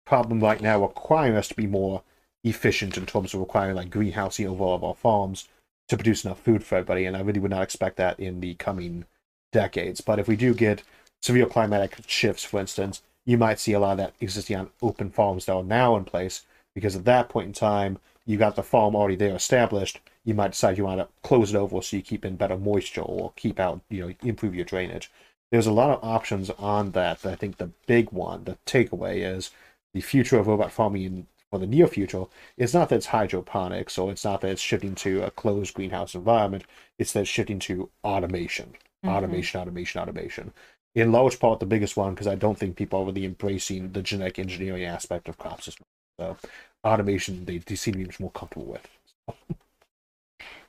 [0.05, 2.03] problem right now requiring us to be more
[2.43, 5.47] efficient in terms of requiring like greenhousing over all of our farms
[5.89, 8.55] to produce enough food for everybody, and I really would not expect that in the
[8.55, 9.05] coming
[9.53, 10.01] decades.
[10.01, 10.83] But if we do get
[11.21, 15.11] severe climatic shifts, for instance, you might see a lot of that existing on open
[15.11, 18.63] farms that are now in place because at that point in time you got the
[18.63, 22.01] farm already there established you might decide you want to close it over so you
[22.01, 25.11] keep in better moisture or keep out you know improve your drainage.
[25.51, 29.35] There's a lot of options on that but i think the big one the takeaway
[29.35, 29.51] is
[29.93, 32.25] the future of robot farming in, for the near future
[32.57, 36.15] it's not that it's hydroponics or it's not that it's shifting to a closed greenhouse
[36.15, 36.63] environment
[36.97, 38.73] it's that it's shifting to automation.
[39.05, 39.15] Mm-hmm.
[39.15, 40.53] automation automation automation
[41.01, 44.01] in large part the biggest one because I don't think people are really embracing the
[44.01, 45.87] genetic engineering aspect of crops as much.
[46.19, 46.49] So
[46.83, 48.87] automation they, they seem to be much more comfortable with.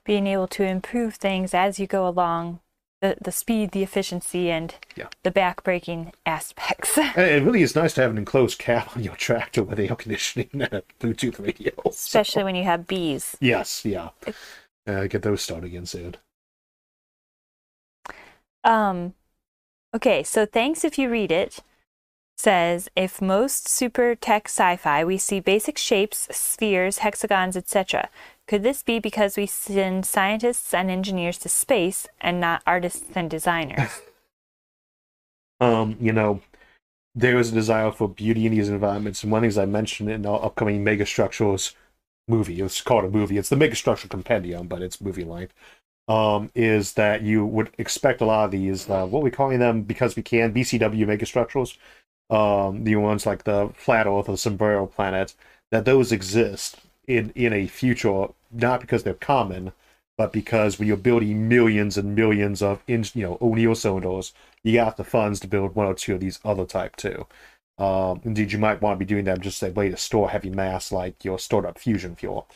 [0.04, 2.60] Being able to improve things as you go along,
[3.00, 5.08] the, the speed, the efficiency, and yeah.
[5.22, 6.96] the backbreaking aspects.
[6.98, 9.94] and it really is nice to have an enclosed cab on your tractor with air
[9.94, 11.72] conditioning and a Bluetooth radio.
[11.86, 12.44] Especially so.
[12.44, 13.36] when you have bees.
[13.40, 14.10] Yes, yeah.
[14.86, 16.16] Uh, get those started again soon.
[18.64, 19.14] Um,
[19.94, 21.60] Okay, so thanks if you read it.
[22.36, 28.10] Says if most super tech sci-fi we see basic shapes, spheres, hexagons, etc.
[28.46, 33.30] Could this be because we send scientists and engineers to space and not artists and
[33.30, 34.00] designers?
[35.60, 36.42] um, you know,
[37.14, 40.24] there is a desire for beauty in these environments, and one thing I mentioned in
[40.24, 41.74] our upcoming Megastructures
[42.28, 42.60] movie.
[42.60, 43.38] It's called a movie.
[43.38, 45.54] It's the Megastructure Compendium, but it's movie length
[46.08, 49.82] um, is that you would expect a lot of these, uh, what we calling them
[49.82, 51.76] because we can, BCW megastructures,
[52.30, 55.34] um, the ones like the flat Earth or sombrero planet,
[55.70, 59.72] that those exist in in a future not because they're common,
[60.16, 64.74] but because when you're building millions and millions of in, you know O'Neill cylinders, you
[64.74, 67.26] got the funds to build one or two of these other type too.
[67.78, 70.50] Um, indeed, you might want to be doing them just a way to store heavy
[70.50, 72.48] mass like your stored up fusion fuel.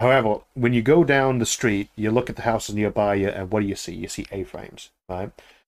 [0.00, 3.50] However, when you go down the street, you look at the houses nearby you, and
[3.50, 3.94] what do you see?
[3.94, 5.30] You see A-frames, right?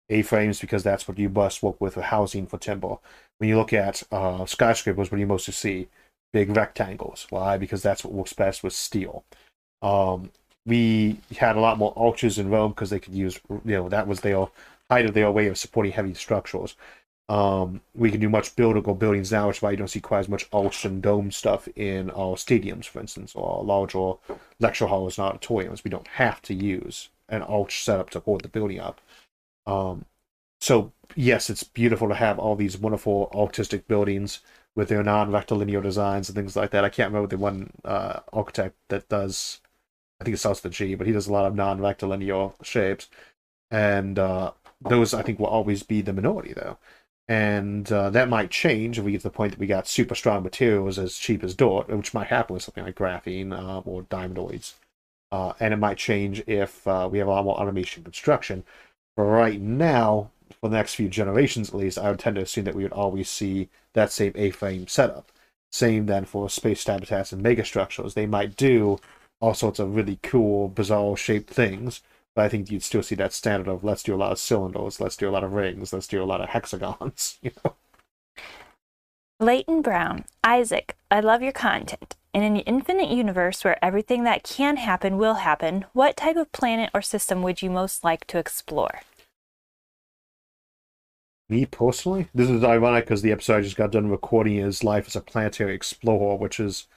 [0.09, 2.97] A-frames because that's what you must work with for housing for timber.
[3.38, 5.89] When you look at uh, skyscrapers, what do you mostly see?
[6.33, 7.27] Big rectangles.
[7.29, 7.57] Why?
[7.57, 9.23] Because that's what works best with steel.
[9.83, 10.31] Um,
[10.65, 14.07] we had a lot more arches in Rome because they could use, you know, that
[14.07, 14.47] was their
[14.89, 16.75] height of their way of supporting heavy structures.
[17.27, 20.19] Um, we can do much buildable buildings now, which is why you don't see quite
[20.19, 24.13] as much arch and dome stuff in our stadiums, for instance, or our larger
[24.59, 25.83] lecture halls and auditoriums.
[25.83, 29.01] We don't have to use an arch setup to hold the building up.
[29.65, 30.05] Um,
[30.61, 34.41] so yes, it's beautiful to have all these wonderful artistic buildings
[34.75, 36.83] with their non-rectilinear designs and things like that.
[36.83, 39.61] I can't remember the one uh, architect that does.
[40.19, 43.09] I think it starts with G, but he does a lot of non-rectilinear shapes,
[43.71, 46.77] and uh, those I think will always be the minority though.
[47.27, 50.13] And uh, that might change if we get to the point that we got super
[50.13, 54.03] strong materials as cheap as dirt, which might happen with something like graphene uh, or
[54.03, 54.73] diamondoids.
[55.31, 58.63] Uh, and it might change if uh, we have a lot more automation construction.
[59.17, 60.29] But right now,
[60.61, 62.93] for the next few generations at least, I would tend to assume that we would
[62.93, 65.31] always see that same A-frame setup.
[65.71, 68.13] Same then for space habitats and megastructures.
[68.13, 68.99] They might do
[69.41, 72.01] all sorts of really cool, bizarre shaped things,
[72.35, 74.99] but I think you'd still see that standard of let's do a lot of cylinders,
[74.99, 77.75] let's do a lot of rings, let's do a lot of hexagons, you know.
[79.39, 82.15] Leighton Brown, Isaac, I love your content.
[82.33, 86.89] In an infinite universe where everything that can happen will happen, what type of planet
[86.93, 89.01] or system would you most like to explore?
[91.47, 95.07] Me personally, this is ironic because the episode I just got done recording is Life
[95.07, 96.87] as a Planetary Explorer, which is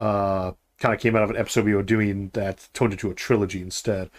[0.00, 3.14] uh kind of came out of an episode we were doing that turned into a
[3.14, 4.10] trilogy instead.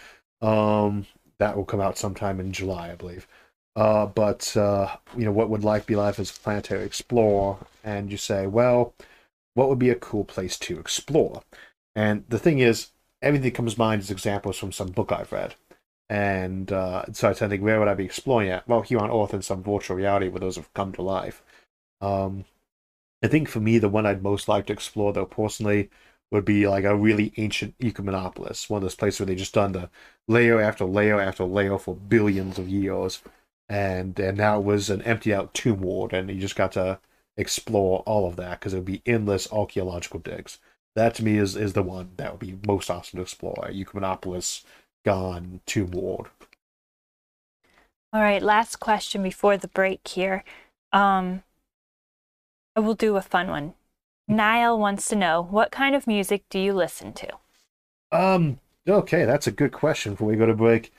[0.44, 1.08] Um,
[1.40, 3.28] that will come out sometime in July, I believe.
[3.76, 7.58] Uh, but uh, you know, what would life be like as a planetary explorer?
[7.84, 8.94] And you say, well,
[9.56, 11.44] what would be a cool place to explore?
[11.96, 12.90] And the thing is,
[13.22, 15.56] everything that comes to mind is examples from some book I've read.
[16.10, 18.68] And uh, so I tend to think, where would I be exploring at?
[18.68, 21.42] Well, here on Earth in some virtual reality where those have come to life.
[22.02, 22.46] Um,
[23.24, 25.90] I think for me, the one I'd most like to explore, though, personally,
[26.34, 29.72] would be like a really ancient Ecumenopolis, one of those places where they just done
[29.72, 29.90] the
[30.28, 33.22] layer after layer after layer for billions of years,
[33.70, 37.00] and and now it was an empty out tomb world, and you just got to
[37.38, 40.60] explore all of that because it would be endless archaeological digs.
[40.96, 43.70] That to me is is the one that would be most awesome to explore.
[43.70, 44.64] Ecumenopolis,
[45.06, 46.30] gone, tomb world.
[48.12, 50.44] All right, last question before the break here.
[50.92, 51.44] Um,
[52.76, 53.74] I will do a fun one.
[54.28, 57.30] Niall wants to know what kind of music do you listen to?
[58.12, 60.94] Um, okay, that's a good question before we go to break.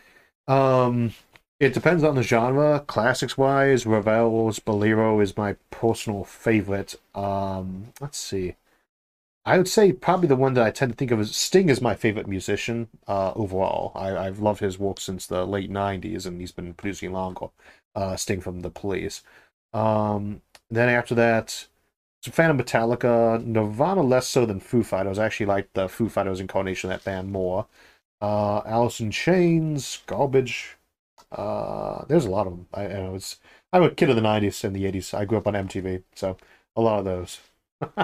[0.47, 1.13] Um,
[1.61, 2.81] it depends on the genre.
[2.81, 6.97] Classics wise, Ravel's Bolero is my personal favorite.
[7.15, 8.57] Um, let's see.
[9.47, 11.81] I would say probably the one that I tend to think of as Sting is
[11.81, 13.93] my favorite musician uh, overall.
[13.95, 17.49] I, I've loved his work since the late 90s, and he's been producing longer.
[17.95, 19.23] Uh, Sting from The Police.
[19.73, 21.67] Um, then after that,
[22.27, 25.19] a fan of Metallica, Nirvana less so than Foo Fighters.
[25.19, 27.67] I actually like the Foo Fighters incarnation of that band more.
[28.21, 30.77] Uh, Alice in Chains, Garbage.
[31.31, 32.67] Uh, there's a lot of them.
[32.73, 33.39] I, I it's.
[33.73, 35.13] I'm a kid of the '90s and the '80s.
[35.13, 36.37] I grew up on MTV, so
[36.77, 37.41] a lot of those.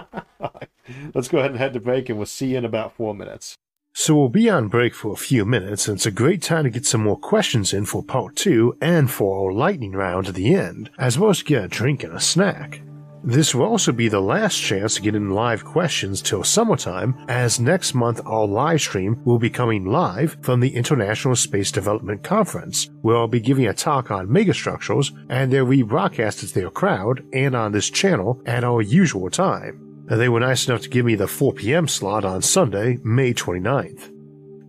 [1.15, 3.55] Let's go ahead and head to break, and we'll see you in about four minutes.
[3.93, 6.71] So we'll be on break for a few minutes, and it's a great time to
[6.71, 10.55] get some more questions in for part two and for our lightning round at the
[10.55, 12.83] end, as well as get a drink and a snack.
[13.23, 17.61] This will also be the last chance to get in live questions till summertime, as
[17.61, 22.89] next month our live stream will be coming live from the International Space Development Conference,
[23.03, 27.55] where I'll be giving a talk on megastructures and they're rebroadcast to their crowd and
[27.55, 30.07] on this channel at our usual time.
[30.07, 31.87] They were nice enough to give me the 4 p.m.
[31.89, 34.20] slot on Sunday, May 29th.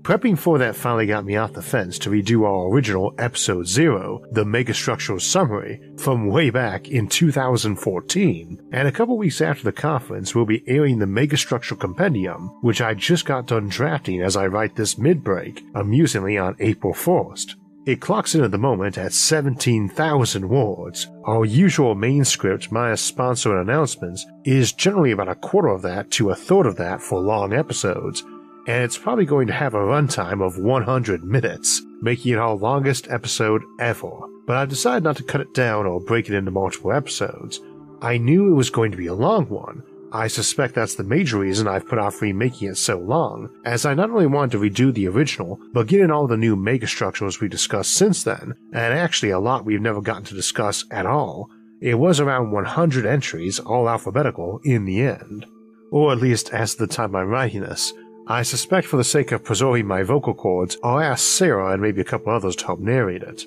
[0.02, 4.26] Prepping for that finally got me off the fence to redo our original Episode 0,
[4.32, 10.34] the Megastructural Summary, from way back in 2014, and a couple weeks after the conference
[10.34, 14.76] we'll be airing the Megastructural Compendium, which I just got done drafting as I write
[14.76, 17.54] this mid-break, amusingly on April 1st.
[17.86, 21.12] It clocks in at the moment at 17,000 words.
[21.26, 26.10] Our usual main script minus sponsor and announcements is generally about a quarter of that
[26.12, 28.24] to a third of that for long episodes,
[28.68, 33.08] and it's probably going to have a runtime of 100 minutes, making it our longest
[33.10, 34.12] episode ever.
[34.46, 37.60] But I've decided not to cut it down or break it into multiple episodes.
[38.02, 39.84] I knew it was going to be a long one.
[40.14, 43.94] I suspect that's the major reason I've put off remaking it so long, as I
[43.94, 47.48] not only wanted to redo the original, but get in all the new megastructures we
[47.48, 51.50] discussed since then, and actually a lot we've never gotten to discuss at all.
[51.80, 55.46] It was around 100 entries, all alphabetical, in the end.
[55.92, 57.94] Or at least as of the time I'm writing this,
[58.32, 62.00] I suspect for the sake of preserving my vocal cords, I'll ask Sarah and maybe
[62.00, 63.46] a couple others to help narrate it.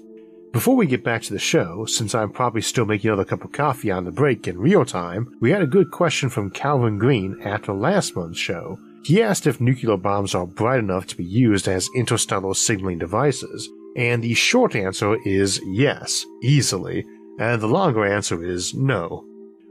[0.53, 3.53] Before we get back to the show, since I'm probably still making another cup of
[3.53, 7.41] coffee on the break in real time, we had a good question from Calvin Green
[7.43, 8.79] after last month's show.
[9.07, 13.71] He asked if nuclear bombs are bright enough to be used as interstellar signaling devices,
[13.97, 17.07] and the short answer is yes, easily,
[17.39, 19.25] and the longer answer is no.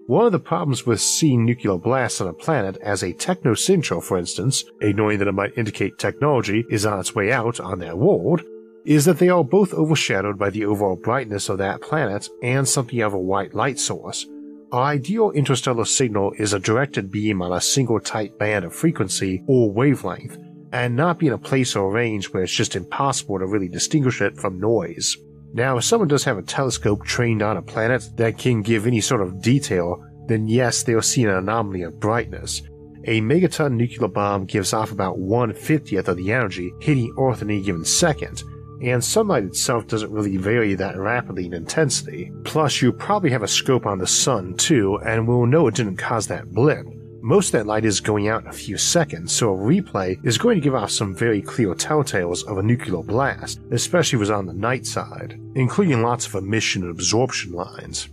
[0.08, 4.18] One of the problems with seeing nuclear blasts on a planet as a technosignature, for
[4.18, 8.42] instance, ignoring that it might indicate technology is on its way out on that world,
[8.84, 13.00] is that they are both overshadowed by the overall brightness of that planet and something
[13.00, 14.26] of a white light source.
[14.74, 19.42] Our ideal interstellar signal is a directed beam on a single tight band of frequency
[19.48, 20.38] or wavelength,
[20.74, 24.20] and not be in a place or range where it's just impossible to really distinguish
[24.20, 25.16] it from noise.
[25.54, 29.02] Now, if someone does have a telescope trained on a planet that can give any
[29.02, 32.64] sort of detail, then yes, they'll see an anomaly of brightness.
[33.06, 37.62] A megaton nuclear bomb gives off about 150th of the energy hitting Earth in any
[37.62, 38.44] given second,
[38.82, 42.32] and sunlight itself doesn't really vary that rapidly in intensity.
[42.46, 45.98] Plus, you probably have a scope on the sun too, and we'll know it didn't
[45.98, 46.88] cause that blip.
[47.26, 50.38] Most of that light is going out in a few seconds, so a replay is
[50.38, 54.28] going to give off some very clear telltales of a nuclear blast, especially if it
[54.28, 58.10] was on the night side, including lots of emission and absorption lines.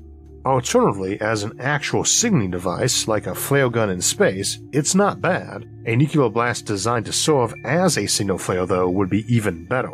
[0.47, 5.69] Alternatively, as an actual signaling device, like a flare gun in space, it's not bad.
[5.87, 9.91] A nuclear blast designed to serve as a signal flare, though, would be even better.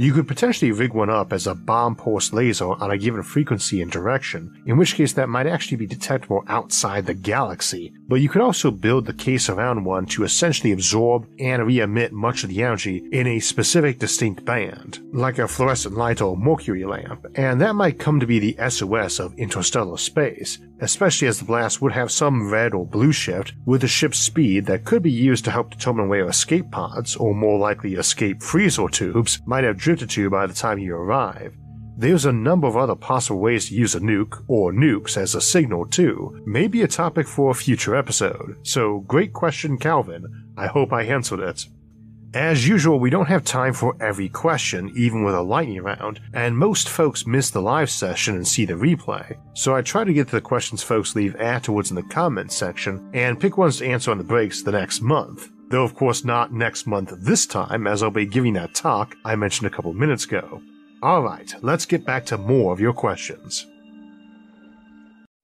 [0.00, 3.82] You could potentially rig one up as a bomb pumped laser on a given frequency
[3.82, 8.28] and direction, in which case that might actually be detectable outside the galaxy, but you
[8.28, 12.50] could also build the case around one to essentially absorb and re emit much of
[12.50, 17.60] the energy in a specific distinct band, like a fluorescent light or mercury lamp, and
[17.60, 21.92] that might come to be the SOS of interstellar space, especially as the blast would
[21.92, 25.50] have some red or blue shift with the ship's speed that could be used to
[25.50, 30.30] help determine where escape pods, or more likely escape freezer tubes, might have drifted to
[30.30, 31.54] by the time you arrive.
[31.96, 35.40] There's a number of other possible ways to use a nuke, or nukes, as a
[35.40, 36.40] signal too.
[36.46, 38.56] Maybe a topic for a future episode.
[38.62, 40.52] So, great question, Calvin.
[40.56, 41.66] I hope I answered it.
[42.34, 46.56] As usual, we don't have time for every question, even with a lightning round, and
[46.56, 50.28] most folks miss the live session and see the replay, so I try to get
[50.28, 54.10] to the questions folks leave afterwards in the comments section and pick ones to answer
[54.10, 55.48] on the breaks the next month.
[55.70, 59.34] Though, of course, not next month this time, as I'll be giving that talk I
[59.34, 60.60] mentioned a couple minutes ago.
[61.02, 63.66] Alright, let's get back to more of your questions.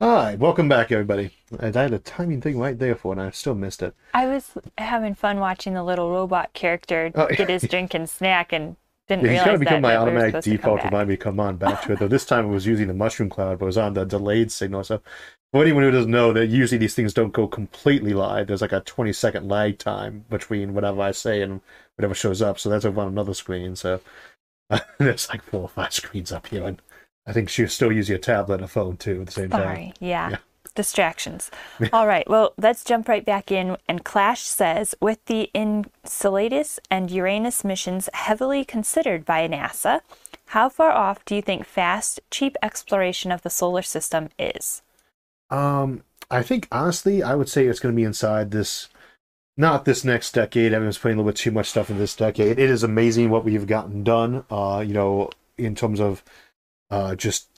[0.00, 1.30] Hi, welcome back, everybody.
[1.58, 3.94] I had a timing thing right there for, and I still missed it.
[4.12, 8.52] I was having fun watching the little robot character Oh, get his drink and snack
[8.52, 8.76] and
[9.08, 11.08] didn't Yeah, he's realize going to become my automatic supposed to come default to remind
[11.08, 11.98] me to come on back to it.
[11.98, 14.50] Though this time it was using the mushroom cloud, but it was on the delayed
[14.52, 14.84] signal.
[14.84, 15.00] So
[15.52, 18.48] for anyone who doesn't know, that usually these things don't go completely live.
[18.48, 21.60] There's like a 20 second lag time between whatever I say and
[21.96, 22.58] whatever shows up.
[22.58, 23.76] So that's over on another screen.
[23.76, 24.00] So
[24.98, 26.80] there's like four or five screens up here, and
[27.26, 29.62] I think she's still using a tablet and a phone too at the same time.
[29.62, 30.30] Sorry, yeah.
[30.30, 30.36] Yeah.
[30.74, 31.50] Distractions.
[31.92, 33.76] All right, well, let's jump right back in.
[33.88, 40.00] And Clash says with the Enceladus and Uranus missions heavily considered by NASA,
[40.46, 44.82] how far off do you think fast, cheap exploration of the solar system is?
[45.50, 48.88] Um, I think honestly, I would say it's going to be inside this,
[49.56, 50.72] not this next decade.
[50.72, 52.58] Everyone's putting a little bit too much stuff in this decade.
[52.58, 54.44] It is amazing what we've gotten done.
[54.50, 56.24] Uh, you know, in terms of
[56.94, 57.48] uh, just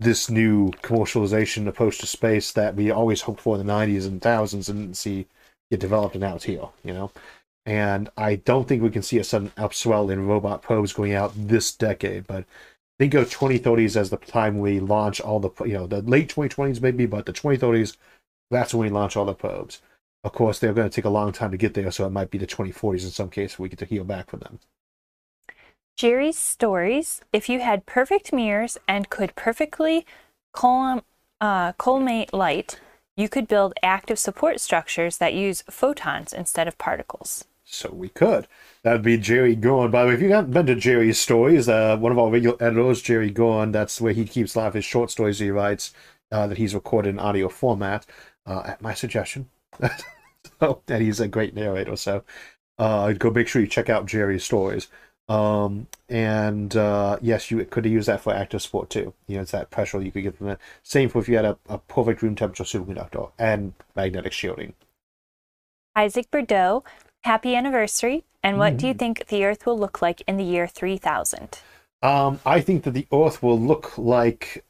[0.00, 4.20] this new commercialization approach to space that we always hoped for in the '90s and
[4.20, 5.26] thousands and didn't see
[5.70, 6.68] get developed, and now it's here.
[6.84, 7.10] You know.
[7.64, 11.32] And I don't think we can see a sudden upswell in robot probes going out
[11.36, 12.44] this decade, but
[12.98, 16.80] think of 2030s as the time we launch all the you know the late 2020s
[16.80, 17.96] maybe but the 2030s
[18.50, 19.80] that's when we launch all the probes
[20.22, 22.30] of course they're going to take a long time to get there so it might
[22.30, 24.60] be the 2040s in some cases we get to heal back from them
[25.96, 27.20] Jerry's stories.
[27.32, 30.06] If you had perfect mirrors and could perfectly
[30.52, 31.02] colum,
[31.40, 31.72] uh,
[32.32, 32.80] light,
[33.16, 37.44] you could build active support structures that use photons instead of particles.
[37.64, 38.46] so we could
[38.82, 41.68] that would be jerry Guern by the way if you haven't been to jerry's stories
[41.68, 44.74] uh, one of our regular editors jerry Guern that's where he keeps a lot of
[44.74, 45.92] his short stories he writes
[46.32, 48.06] uh, that he's recorded in audio format
[48.46, 49.48] uh, at my suggestion
[50.60, 52.24] so, and he's a great narrator so
[52.78, 54.88] uh, go make sure you check out jerry's stories
[55.28, 59.52] um, and uh, yes you could use that for active support too you know it's
[59.52, 62.22] that pressure you could get from it same for if you had a, a perfect
[62.22, 64.74] room temperature superconductor and magnetic shielding
[65.94, 66.84] Isaac Bordeaux,
[67.24, 68.24] happy anniversary.
[68.42, 68.78] And what Mm.
[68.78, 71.58] do you think the Earth will look like in the year 3000?
[72.02, 74.64] Um, I think that the Earth will look like.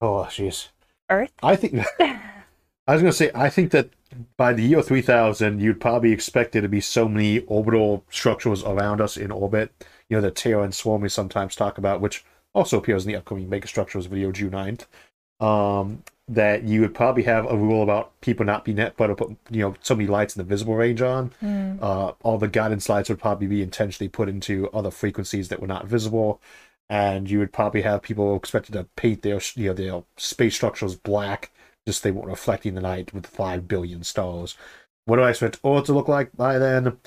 [0.00, 0.68] Oh, jeez.
[1.10, 1.32] Earth?
[1.42, 1.84] I think.
[2.86, 3.90] I was going to say, I think that
[4.36, 9.00] by the year 3000, you'd probably expect there to be so many orbital structures around
[9.00, 9.72] us in orbit.
[10.08, 13.48] You know, that Terra and Swarmy sometimes talk about, which also appears in the upcoming
[13.48, 14.86] Megastructures video, June 9th.
[15.40, 19.14] Um, that you would probably have a rule about people not being net, but to
[19.14, 21.32] put you know so many lights in the visible range on.
[21.82, 25.66] Uh, all the guidance lights would probably be intentionally put into other frequencies that were
[25.66, 26.40] not visible,
[26.88, 30.94] and you would probably have people expected to paint their you know their space structures
[30.94, 31.50] black,
[31.86, 34.56] just they weren't reflecting the night with five billion stars.
[35.04, 36.98] What do I expect Earth to look like by then?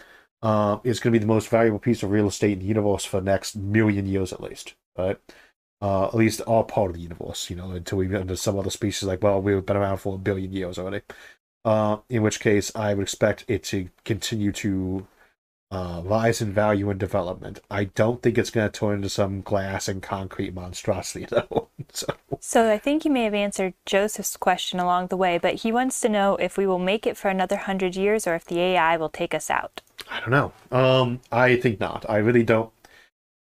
[0.45, 3.03] uh, is going to be the most valuable piece of real estate in the universe
[3.03, 5.17] for the next million years at least, right?
[5.82, 8.57] Uh, at least our part of the universe, you know, until we get into some
[8.57, 11.01] other species like, well, we've been around for a billion years already.
[11.63, 15.07] Uh, in which case, I would expect it to continue to
[15.71, 17.59] uh, rise in value and development.
[17.71, 21.69] I don't think it's going to turn into some glass and concrete monstrosity, though.
[21.91, 22.07] so.
[22.48, 26.00] So I think you may have answered Joseph's question along the way, but he wants
[26.02, 28.98] to know if we will make it for another hundred years or if the AI
[28.98, 29.82] will take us out.
[30.12, 30.54] I don't know.
[30.72, 32.08] Um, I think not.
[32.08, 32.72] I really don't.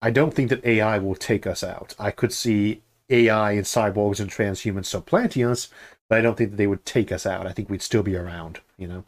[0.02, 1.93] I don't think that AI will take us out.
[2.00, 2.82] I could see
[3.12, 5.70] AI and cyborgs and transhumans supplanting us,
[6.10, 7.45] but I don't think that they would take us out.
[7.45, 8.62] I think we'd still be around.
[8.78, 9.04] You know.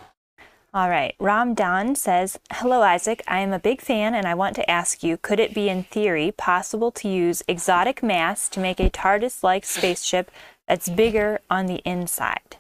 [0.72, 1.16] All right.
[1.20, 3.24] Ram Dan says, Hello, Isaac.
[3.28, 5.84] I am a big fan and I want to ask you could it be, in
[5.84, 10.30] theory, possible to use exotic mass to make a TARDIS like spaceship
[10.68, 12.58] that's bigger on the inside?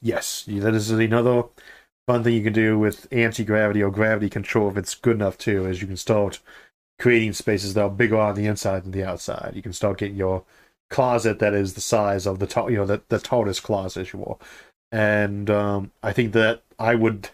[0.00, 1.44] Yes, that is another
[2.06, 5.36] fun thing you can do with anti gravity or gravity control if it's good enough
[5.36, 5.66] too.
[5.66, 6.38] Is you can start
[7.00, 9.54] creating spaces that are bigger on the inside than the outside.
[9.56, 10.44] You can start getting your
[10.90, 14.20] closet that is the size of the you know the the TARDIS closet, as you
[14.20, 14.40] will.
[14.92, 17.30] And um, I think that I would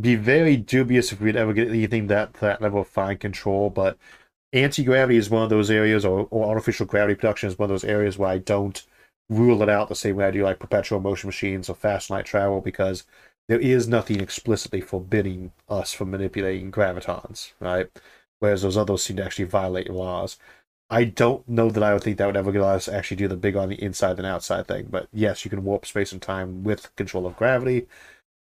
[0.00, 3.70] be very dubious if we'd ever get anything that that level of fine control.
[3.70, 3.98] But
[4.52, 7.70] anti gravity is one of those areas, or, or artificial gravity production is one of
[7.70, 8.82] those areas where I don't
[9.28, 12.26] rule it out the same way I do like perpetual motion machines or fast light
[12.26, 13.04] travel because
[13.48, 17.88] there is nothing explicitly forbidding us from manipulating gravitons, right?
[18.40, 20.38] Whereas those others seem to actually violate laws.
[20.90, 23.28] I don't know that I would think that would ever allow us to actually do
[23.28, 26.20] the big on the inside than outside thing, but yes, you can warp space and
[26.20, 27.86] time with control of gravity.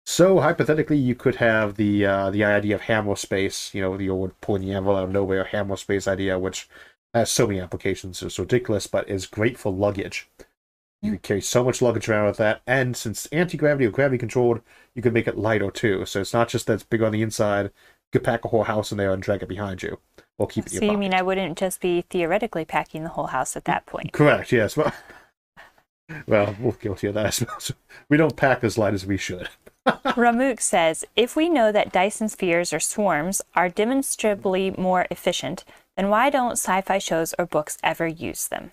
[0.06, 4.10] So hypothetically, you could have the uh, the idea of hammer space, you know, the
[4.10, 6.70] old pulling the anvil out of nowhere hammer space idea, which
[7.14, 8.22] has so many applications.
[8.24, 10.30] It's ridiculous, but is great for luggage.
[11.02, 14.18] You can carry so much luggage around with that, and since anti gravity or gravity
[14.20, 14.62] controlled,
[14.96, 16.06] you can make it lighter too.
[16.06, 17.72] So it's not just that it's big on the inside.
[18.12, 20.00] Could pack a whole house in there and drag it behind you,
[20.38, 21.14] or keep it in So you mean.
[21.14, 24.12] I wouldn't just be theoretically packing the whole house at that point?
[24.12, 24.52] Correct.
[24.52, 24.76] Yes.
[24.76, 24.94] Well,
[26.28, 27.26] well, we're guilty of that.
[27.26, 27.72] I suppose
[28.10, 29.50] we don't pack as light as we should.
[29.88, 35.64] Ramuk says, if we know that Dyson spheres or swarms are demonstrably more efficient,
[35.98, 38.72] then why don't sci-fi shows or books ever use them?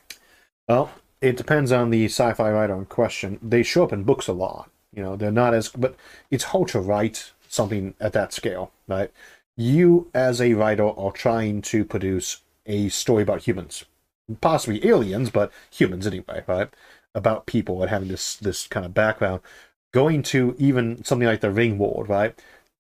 [0.68, 3.39] Well, it depends on the sci-fi writer in question.
[3.43, 4.70] They show up in books a lot.
[4.95, 5.97] You know, they're not as, but
[6.30, 9.11] it's hard to write something at that scale, right?
[9.57, 13.84] You, as a writer, are trying to produce a story about humans,
[14.40, 16.68] possibly aliens, but humans anyway, right?
[17.14, 19.40] About people and having this this kind of background.
[19.92, 22.38] Going to even something like the Ringworld, right?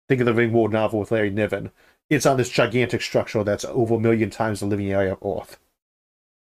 [0.08, 1.70] Think of the Ringworld novel with Larry Niven.
[2.10, 5.58] It's on this gigantic structure that's over a million times the living area of Earth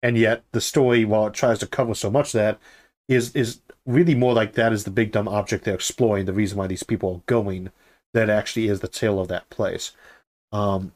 [0.03, 2.59] and yet the story, while it tries to cover so much that,
[3.07, 6.25] is is really more like that is the big dumb object they're exploring.
[6.25, 7.71] The reason why these people are going,
[8.13, 9.91] that actually is the tale of that place.
[10.51, 10.91] Um,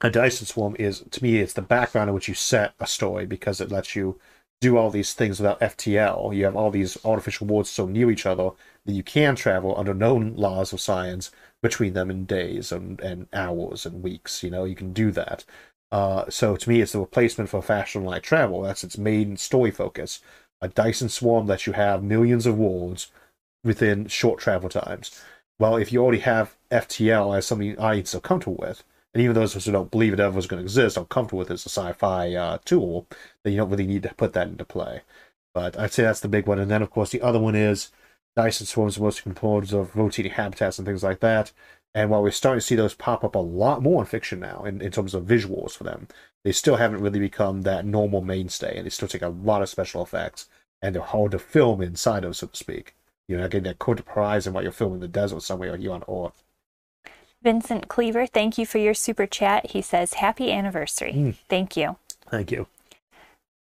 [0.00, 3.26] a Dyson swarm is to me it's the background in which you set a story
[3.26, 4.18] because it lets you
[4.60, 6.34] do all these things without FTL.
[6.34, 8.50] You have all these artificial worlds so near each other
[8.84, 11.30] that you can travel under known laws of science
[11.62, 14.42] between them in days and, and hours and weeks.
[14.42, 15.44] You know, you can do that.
[15.92, 18.62] Uh, so to me, it's the replacement for fashion light travel.
[18.62, 20.20] That's its main story focus.
[20.60, 23.10] A Dyson swarm lets you have millions of worlds
[23.64, 25.22] within short travel times.
[25.60, 28.82] Well, if you already have FTL as something audiences are comfortable with,
[29.12, 31.04] and even those of us who don't believe it ever was going to exist are
[31.04, 33.06] comfortable with it as a sci-fi uh, tool,
[33.44, 35.02] then you don't really need to put that into play.
[35.52, 36.58] But I'd say that's the big one.
[36.58, 37.90] And then, of course, the other one is
[38.36, 41.52] Dyson swarms are mostly composed of rotating habitats and things like that.
[41.94, 44.64] And while we're starting to see those pop up a lot more in fiction now,
[44.64, 46.08] in, in terms of visuals for them,
[46.42, 49.68] they still haven't really become that normal mainstay, and they still take a lot of
[49.68, 50.48] special effects,
[50.80, 52.94] and they're hard to film inside of, so to speak.
[53.30, 56.02] You're not getting that cold and what you're filming in the desert somewhere here on
[56.08, 56.42] Earth.
[57.40, 59.70] Vincent Cleaver, thank you for your super chat.
[59.70, 61.12] He says, Happy anniversary.
[61.12, 61.36] Mm.
[61.48, 61.96] Thank you.
[62.28, 62.66] Thank you.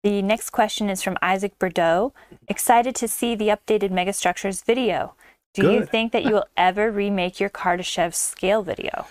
[0.02, 2.14] The next question is from Isaac Bordeaux.
[2.48, 5.12] Excited to see the updated Megastructures video.
[5.52, 9.08] Do you think that you will ever remake your Kardashev scale video?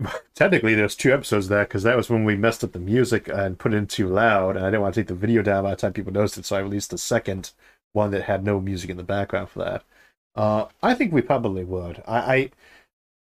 [0.34, 3.56] Technically, there's two episodes there because that was when we messed up the music and
[3.56, 5.70] put it in too loud, and I didn't want to take the video down by
[5.70, 7.52] the time people noticed it, so I released the second
[7.94, 9.84] one that had no music in the background for that.
[10.36, 12.02] Uh, I think we probably would.
[12.06, 12.50] I, I,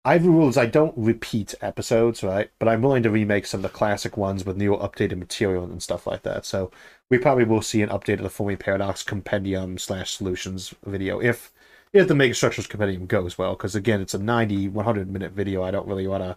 [0.04, 0.56] I have rules.
[0.56, 2.50] I don't repeat episodes, right?
[2.58, 5.82] But I'm willing to remake some of the classic ones with new updated material and
[5.82, 6.44] stuff like that.
[6.44, 6.70] So
[7.08, 11.52] we probably will see an update of the Fermi Paradox Compendium slash Solutions video if
[11.92, 13.54] if the Megastructures Compendium goes well.
[13.54, 15.62] Because again, it's a 90, 100 minute video.
[15.62, 16.36] I don't really want to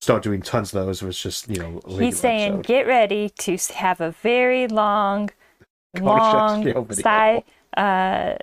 [0.00, 1.02] start doing tons of those.
[1.02, 1.80] It's just you know.
[1.86, 2.66] He's saying, episode.
[2.66, 5.30] get ready to have a very long,
[6.00, 7.42] long, sci,
[7.76, 8.36] uh,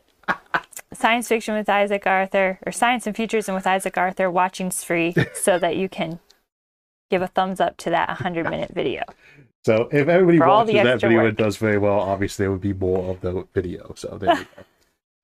[0.93, 4.29] Science Fiction with Isaac Arthur or Science and Futurism with Isaac Arthur.
[4.29, 6.19] Watching's free, so that you can
[7.09, 9.03] give a thumbs up to that 100 minute video.
[9.65, 11.27] So if everybody For watches that video work.
[11.29, 13.93] and does very well, obviously there would be more of the video.
[13.95, 14.49] So there you go.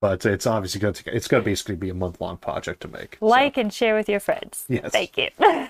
[0.01, 2.87] But it's obviously going to it's going to basically be a month long project to
[2.89, 3.17] make.
[3.19, 4.65] so- Like and share with your friends.
[4.67, 4.91] Yes.
[4.91, 5.29] Thank you.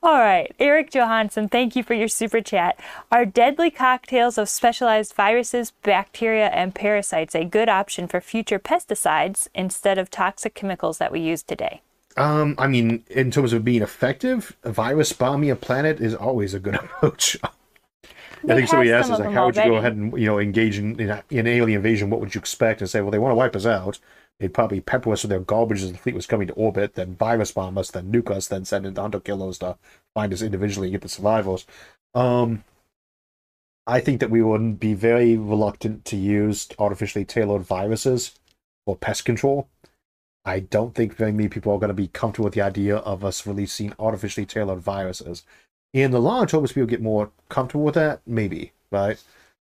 [0.00, 2.78] All right, Eric Johansson, thank you for your super chat.
[3.10, 9.48] Are deadly cocktails of specialized viruses, bacteria, and parasites a good option for future pesticides
[9.56, 11.82] instead of toxic chemicals that we use today?
[12.16, 16.54] Um, I mean, in terms of being effective, a virus bombing a planet is always
[16.54, 17.36] a good approach.
[17.42, 20.78] I think somebody asked us like, how would you go ahead and you know engage
[20.78, 22.08] in, in, in alien invasion?
[22.08, 22.80] What would you expect?
[22.80, 23.98] And say, well, they want to wipe us out.
[24.40, 27.16] They'd probably pepper us with their garbage as the fleet was coming to orbit, then
[27.16, 29.76] virus bomb us, then nuke us, then send in hunter killers to
[30.14, 31.66] find us individually and get the survivors.
[32.14, 32.62] Um,
[33.86, 38.34] I think that we would be very reluctant to use artificially tailored viruses
[38.86, 39.68] for pest control.
[40.44, 43.24] I don't think very many people are going to be comfortable with the idea of
[43.24, 45.42] us releasing artificially tailored viruses.
[45.92, 49.22] In the long term, as people get more comfortable with that, maybe, right?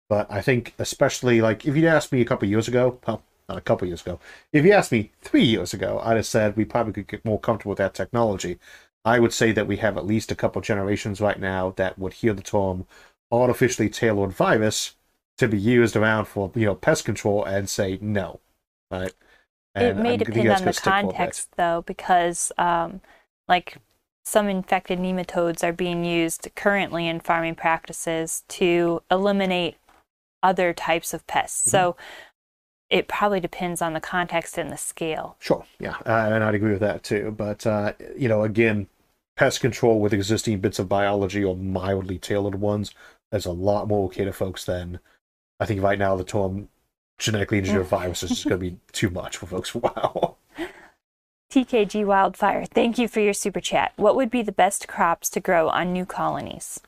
[0.09, 3.57] But I think, especially like if you'd asked me a couple years ago, well, not
[3.57, 4.19] a couple years ago,
[4.51, 7.39] if you asked me three years ago, I'd have said we probably could get more
[7.39, 8.59] comfortable with that technology.
[9.03, 12.13] I would say that we have at least a couple generations right now that would
[12.13, 12.87] hear the term
[13.31, 14.95] artificially tailored virus
[15.37, 18.39] to be used around for you know pest control and say no,
[18.89, 19.13] right?
[19.75, 21.01] it may I think depend on the stick for a bit.
[21.01, 23.01] context, though, because um,
[23.47, 23.77] like
[24.23, 29.75] some infected nematodes are being used currently in farming practices to eliminate
[30.41, 31.61] other types of pests.
[31.61, 31.71] Mm-hmm.
[31.71, 31.95] So
[32.89, 35.35] it probably depends on the context and the scale.
[35.39, 37.33] Sure, yeah, uh, and I'd agree with that too.
[37.35, 38.87] But uh, you know, again,
[39.35, 42.93] pest control with existing bits of biology or mildly tailored ones,
[43.31, 44.99] there's a lot more okay to folks than
[45.59, 46.69] I think right now the term
[47.17, 50.37] genetically engineered viruses is going to be too much for folks for a while.
[51.51, 53.93] TKG Wildfire, thank you for your super chat.
[53.95, 56.81] What would be the best crops to grow on new colonies?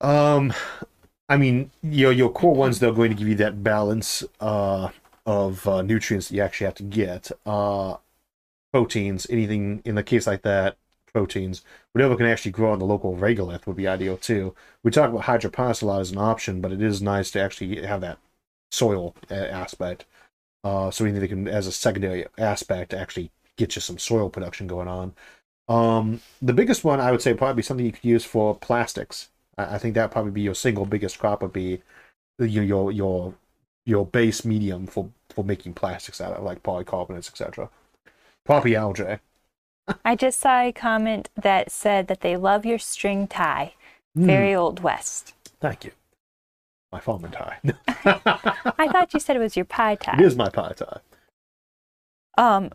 [0.00, 0.52] Um,
[1.28, 4.90] I mean, your your core ones they're going to give you that balance uh,
[5.26, 7.30] of uh, nutrients that you actually have to get.
[7.46, 7.96] Uh,
[8.72, 10.76] proteins, anything in the case like that,
[11.12, 11.62] proteins,
[11.92, 14.54] whatever can actually grow on the local regolith would be ideal too.
[14.82, 17.86] We talk about hydroponics a lot as an option, but it is nice to actually
[17.86, 18.18] have that
[18.72, 20.04] soil uh, aspect.
[20.64, 24.66] Uh, so anything that can, as a secondary aspect, actually get you some soil production
[24.66, 25.14] going on.
[25.68, 29.30] Um, the biggest one I would say probably something you could use for plastics.
[29.58, 31.82] I, I think that probably be your single biggest crop would be
[32.38, 33.34] your your your
[33.86, 37.68] your base medium for for making plastics out of like polycarbonates, etc.
[38.44, 39.18] Probably algae.
[40.04, 43.74] I just saw a comment that said that they love your string tie.
[44.14, 45.34] Hmm, Very old west.
[45.60, 45.90] Thank you.
[46.92, 47.58] My farming tie.
[48.78, 50.14] I thought you said it was your pie tie.
[50.14, 51.00] it is my pie tie.
[52.38, 52.70] Um,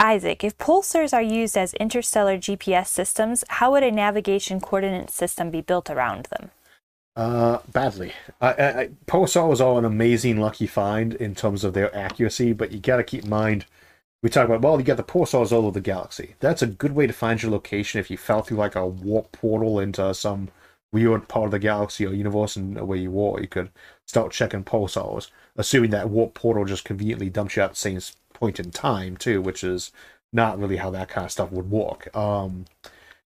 [0.00, 5.50] Isaac, if pulsars are used as interstellar GPS systems, how would a navigation coordinate system
[5.50, 6.50] be built around them?
[7.18, 8.12] Uh, badly.
[8.40, 12.52] I, I, I, Pulsar was all an amazing lucky find in terms of their accuracy,
[12.52, 13.66] but you got to keep in mind.
[14.22, 16.36] We talk about well, you got the pulsars all over the galaxy.
[16.38, 19.32] That's a good way to find your location if you fell through like a warp
[19.32, 20.50] portal into some
[20.92, 23.40] weird part of the galaxy or universe and where you were.
[23.40, 23.70] You could
[24.06, 28.00] start checking pulsars, assuming that warp portal just conveniently dumps you at the same
[28.38, 29.92] point in time too, which is
[30.32, 32.14] not really how that kind of stuff would work.
[32.16, 32.66] Um,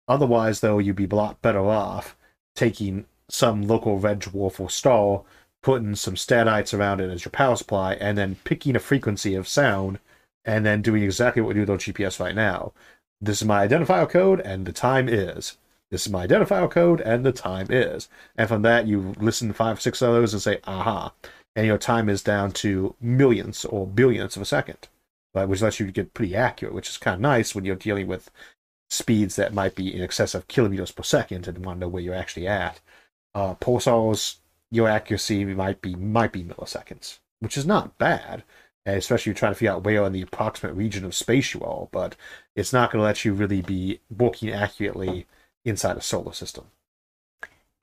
[0.06, 2.16] otherwise, though, you'd be a lot better off
[2.54, 5.22] taking some local red dwarf or star,
[5.62, 9.46] putting some statites around it as your power supply, and then picking a frequency of
[9.46, 9.98] sound,
[10.44, 12.72] and then doing exactly what we do with our GPS right now.
[13.20, 15.56] This is my identifier code, and the time is.
[15.90, 18.08] This is my identifier code, and the time is.
[18.36, 21.12] And from that, you listen to five, six of those and say, aha.
[21.56, 24.88] And your time is down to millions or billions of a second,
[25.34, 25.48] right?
[25.48, 28.30] which lets you get pretty accurate, which is kind of nice when you're dealing with
[28.90, 32.02] speeds that might be in excess of kilometers per second and want to know where
[32.02, 32.80] you're actually at
[33.34, 34.36] uh, pulsars,
[34.70, 38.42] your accuracy might be might be milliseconds, which is not bad,
[38.86, 41.88] especially trying to figure out where in the approximate region of space you are.
[41.90, 42.16] But
[42.56, 45.26] it's not going to let you really be working accurately
[45.64, 46.66] inside a solar system.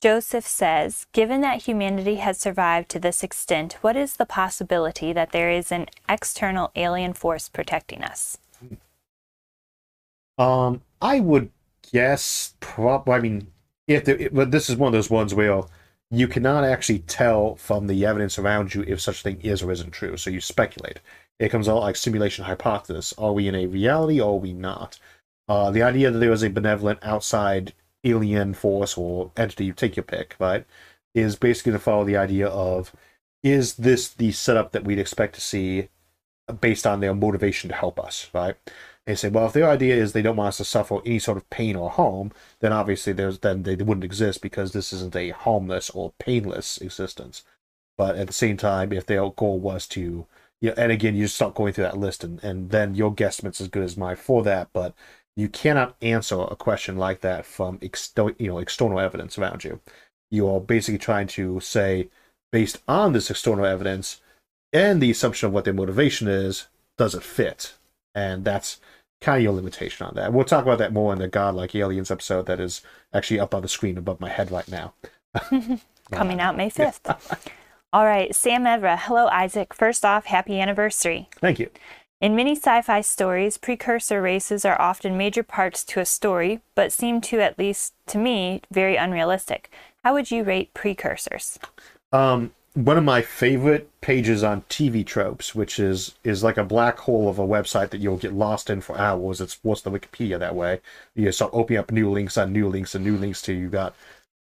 [0.02, 5.32] Joseph says, given that humanity has survived to this extent, what is the possibility that
[5.32, 8.38] there is an external alien force protecting us?
[10.38, 11.50] Um, I would
[11.92, 13.48] guess, prob- I mean,
[13.88, 15.64] if the, but this is one of those ones where
[16.12, 19.92] you cannot actually tell from the evidence around you if such thing is or isn't
[19.92, 20.18] true.
[20.18, 21.00] So you speculate.
[21.40, 23.14] It comes out like simulation hypothesis.
[23.18, 25.00] Are we in a reality or are we not?
[25.48, 27.74] Uh, the idea that there is a benevolent outside
[28.06, 30.66] alien force or entity, take your pick, right,
[31.14, 32.94] is basically to follow the idea of
[33.44, 35.90] is this the setup that we'd expect to see
[36.62, 38.56] based on their motivation to help us, right?
[39.06, 41.38] They say, well, if their idea is they don't want us to suffer any sort
[41.38, 45.30] of pain or harm, then obviously there's then they wouldn't exist because this isn't a
[45.30, 47.44] harmless or painless existence.
[47.98, 50.26] But at the same time, if their goal was to,
[50.62, 53.62] you know, and again, you start going through that list, and, and then your guesstimate's
[53.62, 54.70] as good as mine for that.
[54.74, 54.96] But
[55.36, 59.80] you cannot answer a question like that from ex- you know external evidence around you.
[60.32, 62.10] You are basically trying to say,
[62.52, 64.22] based on this external evidence
[64.74, 66.68] and the assumption of what their motivation is,
[66.98, 67.76] does it fit?
[68.14, 68.80] And that's
[69.22, 70.34] kind of your limitation on that.
[70.34, 72.82] We'll talk about that more in the Godlike Aliens episode that is
[73.14, 74.94] actually up on the screen above my head right now.
[76.12, 77.18] Coming out May 5th.
[77.94, 78.98] All right, Sam Evra.
[78.98, 79.74] Hello, Isaac.
[79.74, 81.30] First off, happy anniversary.
[81.40, 81.70] Thank you.
[82.26, 86.92] In many sci fi stories, precursor races are often major parts to a story, but
[86.92, 89.70] seem to, at least to me, very unrealistic.
[90.04, 91.60] How would you rate precursors?
[92.12, 96.98] Um, one of my favorite pages on TV tropes, which is is like a black
[96.98, 99.40] hole of a website that you'll get lost in for hours.
[99.40, 100.82] It's worse than Wikipedia that way.
[101.14, 103.94] You start opening up new links on new links and new links to you've got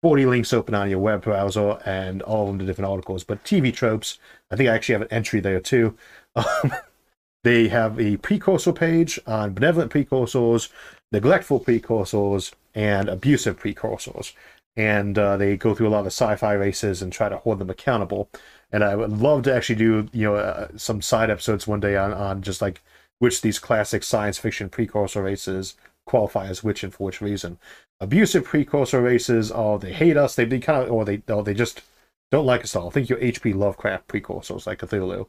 [0.04, 3.24] 40 links open on your web browser and all of them to different articles.
[3.24, 4.20] But TV tropes,
[4.52, 5.98] I think I actually have an entry there too.
[6.34, 6.72] Um,
[7.44, 10.70] they have a precursor page on benevolent precursors,
[11.12, 14.34] neglectful precursors, and abusive precursors
[14.76, 17.70] and uh, they go through a lot of sci-fi races and try to hold them
[17.70, 18.30] accountable.
[18.72, 21.98] And I would love to actually do you know uh, some side episodes one day
[21.98, 22.82] on on just like
[23.20, 25.76] which these classic science fiction precursor races
[26.06, 27.58] qualify as which and for which reason.
[28.00, 31.54] Abusive precursor races, are they hate us, they, they kind of or they or they
[31.54, 31.82] just
[32.32, 32.88] don't like us all.
[32.88, 33.54] I think your H.P.
[33.54, 35.28] Lovecraft precursors like Cthulhu.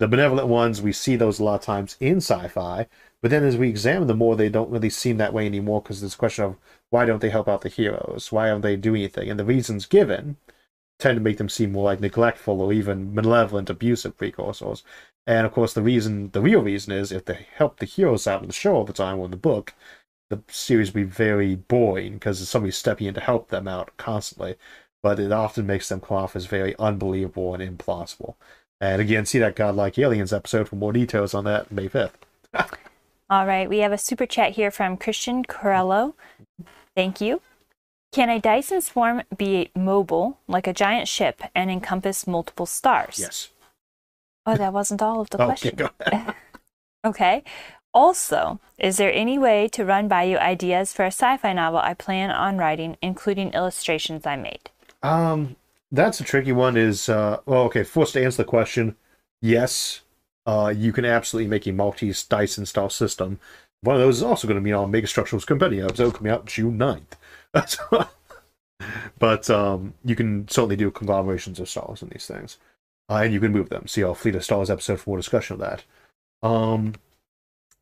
[0.00, 2.88] The benevolent ones, we see those a lot of times in sci-fi,
[3.22, 6.00] but then as we examine them more, they don't really seem that way anymore because
[6.00, 6.56] there's a question of
[6.90, 8.30] why don't they help out the heroes?
[8.30, 9.30] Why don't they do anything?
[9.30, 10.36] And the reasons given
[10.98, 14.82] tend to make them seem more like neglectful or even malevolent, abusive precursors.
[15.26, 18.42] And of course, the reason, the real reason is if they help the heroes out
[18.42, 19.74] in the show all the time or in the book,
[20.30, 24.56] the series would be very boring because somebody's stepping in to help them out constantly.
[25.02, 28.36] But it often makes them come off as very unbelievable and implausible.
[28.80, 32.10] And again, see that Godlike Aliens episode for more details on that May 5th.
[33.30, 36.14] All right, we have a super chat here from Christian Corello.
[36.94, 37.40] Thank you.
[38.12, 43.18] Can a Dyson swarm be mobile, like a giant ship, and encompass multiple stars?
[43.18, 43.48] Yes.
[44.46, 45.74] Oh, that wasn't all of the Okay, question.
[45.76, 46.34] go ahead.
[47.04, 47.42] okay.
[47.92, 51.78] Also, is there any way to run by you ideas for a sci fi novel
[51.80, 54.70] I plan on writing, including illustrations I made?
[55.02, 55.56] Um,
[55.94, 56.76] that's a tricky one.
[56.76, 57.84] Is uh, well, okay.
[57.84, 58.96] First, to answer the question,
[59.40, 60.02] yes,
[60.46, 63.38] uh, you can absolutely make a Maltese Dyson style system.
[63.82, 66.46] One of those is also going to be on Mega Structurals Compendium episode coming out
[66.46, 68.08] June 9th.
[69.18, 72.58] but um, you can certainly do conglomerations of stars in these things.
[73.10, 73.86] Uh, and you can move them.
[73.86, 75.84] See our Fleet of Stars episode for more discussion of that.
[76.42, 76.94] Um,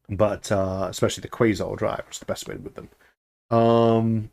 [0.09, 2.89] but uh, especially the Quasar drive is the best way to move them.
[3.57, 4.31] Um,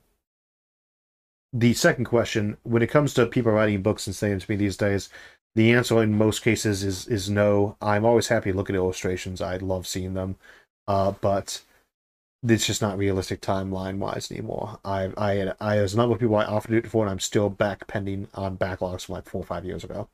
[1.54, 4.78] the second question, when it comes to people writing books and saying to me these
[4.78, 5.10] days,
[5.56, 7.76] the answer in most cases is is no.
[7.82, 9.42] I'm always happy to look at illustrations.
[9.42, 10.36] I love seeing them,
[10.88, 11.62] uh, but
[12.44, 14.80] it's just not realistic timeline wise anymore.
[14.86, 17.50] I I I there's a number of people I offered it for, and I'm still
[17.50, 20.08] back pending on backlogs from like four or five years ago.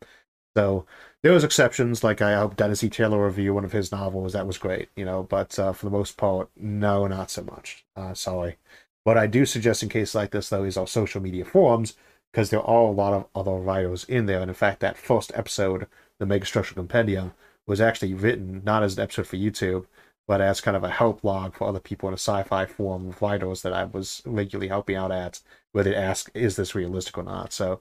[0.57, 0.85] So
[1.21, 2.89] there was exceptions, like I hope Dennis E.
[2.89, 4.33] Taylor review one of his novels.
[4.33, 5.23] That was great, you know.
[5.23, 7.85] But uh, for the most part, no, not so much.
[7.95, 8.57] Uh, sorry.
[9.05, 11.93] What I do suggest in cases like this, though, is our social media forums
[12.33, 14.41] because there are a lot of other writers in there.
[14.41, 15.85] And in fact, that first episode,
[16.19, 17.33] the Mega Structural Compendium,
[17.67, 19.85] was actually written not as an episode for YouTube,
[20.27, 23.21] but as kind of a help log for other people in a sci-fi forum of
[23.21, 25.39] writers that I was regularly helping out at,
[25.71, 27.79] where they ask, "Is this realistic or not?" So,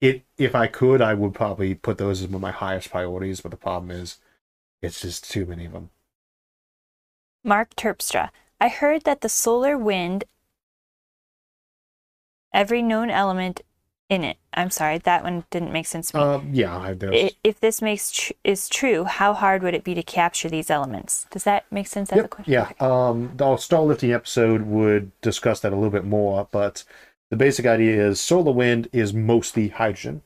[0.00, 3.40] it if I could, I would probably put those as one of my highest priorities.
[3.40, 4.18] But the problem is,
[4.82, 5.90] it's just too many of them.
[7.44, 8.30] Mark Terpstra.
[8.60, 10.24] I heard that the solar wind,
[12.54, 13.60] every known element
[14.08, 14.36] in it.
[14.54, 16.24] I'm sorry, that one didn't make sense to me.
[16.24, 19.94] Um, yeah, I, there's, if this makes tr- is true, how hard would it be
[19.94, 21.26] to capture these elements?
[21.30, 22.52] Does that make sense as a Yep, question?
[22.52, 22.72] yeah.
[22.80, 26.84] Um, the star lifting episode would discuss that a little bit more, but
[27.30, 30.22] the basic idea is solar wind is mostly hydrogen,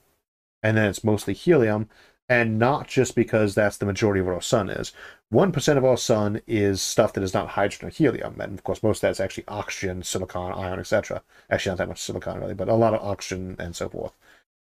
[0.62, 1.88] and then it's mostly helium,
[2.28, 4.92] and not just because that's the majority of what our sun is.
[5.30, 8.64] One percent of our sun is stuff that is not hydrogen or helium, and of
[8.64, 11.22] course, most of that's actually oxygen, silicon, iron, etc.
[11.50, 14.12] Actually, not that much silicon really, but a lot of oxygen and so forth.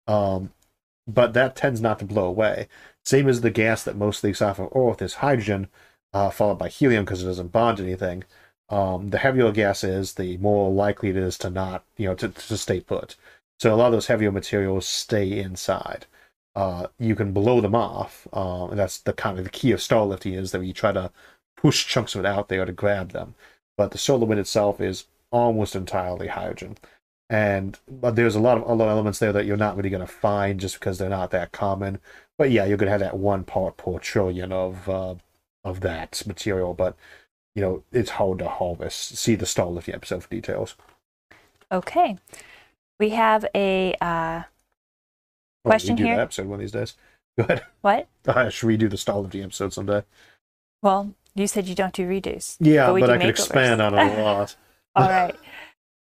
[0.06, 0.52] Um,
[1.06, 2.68] but that tends not to blow away.
[3.04, 5.68] Same as the gas that most leaks off of Earth is hydrogen,
[6.12, 8.24] uh, followed by helium because it doesn't bond to anything.
[8.68, 12.28] Um, the heavier gas is, the more likely it is to not, you know, to,
[12.28, 13.16] to stay put.
[13.61, 16.06] So a lot of those heavier materials stay inside.
[16.59, 18.26] Uh, you can blow them off.
[18.32, 20.90] Uh, and that's the kind of the key of star lifting is that you try
[20.90, 21.12] to
[21.56, 23.36] push chunks of it out there to grab them.
[23.76, 26.76] But the solar wind itself is almost entirely hydrogen.
[27.30, 30.12] And but there's a lot of other elements there that you're not really going to
[30.12, 32.00] find just because they're not that common.
[32.36, 35.14] But yeah, you're going to have that one part per trillion of uh,
[35.62, 36.74] of that material.
[36.74, 36.96] But
[37.54, 39.16] you know, it's hard to harvest.
[39.16, 40.74] See the star lifting episode for details.
[41.70, 42.16] Okay.
[42.98, 43.94] We have a
[45.68, 46.16] Well, Question we do here.
[46.16, 46.94] that episode one of these days.
[47.38, 47.62] Go ahead.
[47.82, 48.08] what?
[48.26, 50.02] Uh, should we do the star lifting episode someday?
[50.82, 52.56] Well, you said you don't do redos.
[52.60, 54.54] Yeah, But but, I could expand on it a lot.
[54.94, 55.34] All right.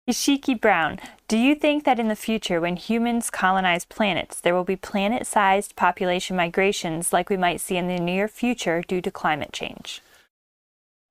[0.09, 4.63] Ishiki Brown, do you think that in the future, when humans colonize planets, there will
[4.63, 9.11] be planet sized population migrations like we might see in the near future due to
[9.11, 10.01] climate change?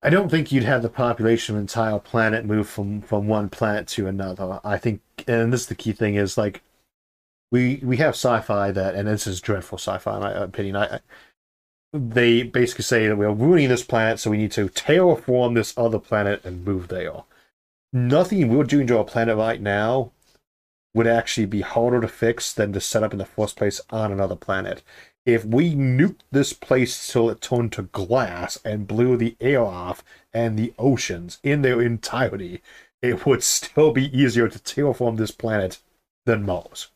[0.02, 3.48] I don't think you'd have the population of an entire planet move from from one
[3.50, 4.60] planet to another.
[4.64, 6.62] I think, and this is the key thing is like
[7.52, 10.76] we we have sci-fi that, and this is dreadful sci-fi in my opinion.
[10.76, 11.00] I, I
[11.92, 15.98] they basically say that we're ruining this planet, so we need to terraform this other
[15.98, 17.22] planet and move there.
[17.92, 20.12] Nothing we're doing to our planet right now
[20.94, 24.12] would actually be harder to fix than to set up in the first place on
[24.12, 24.82] another planet.
[25.24, 30.04] If we nuked this place till it turned to glass and blew the air off
[30.32, 32.62] and the oceans in their entirety,
[33.02, 35.78] it would still be easier to terraform this planet
[36.24, 36.88] than Mars.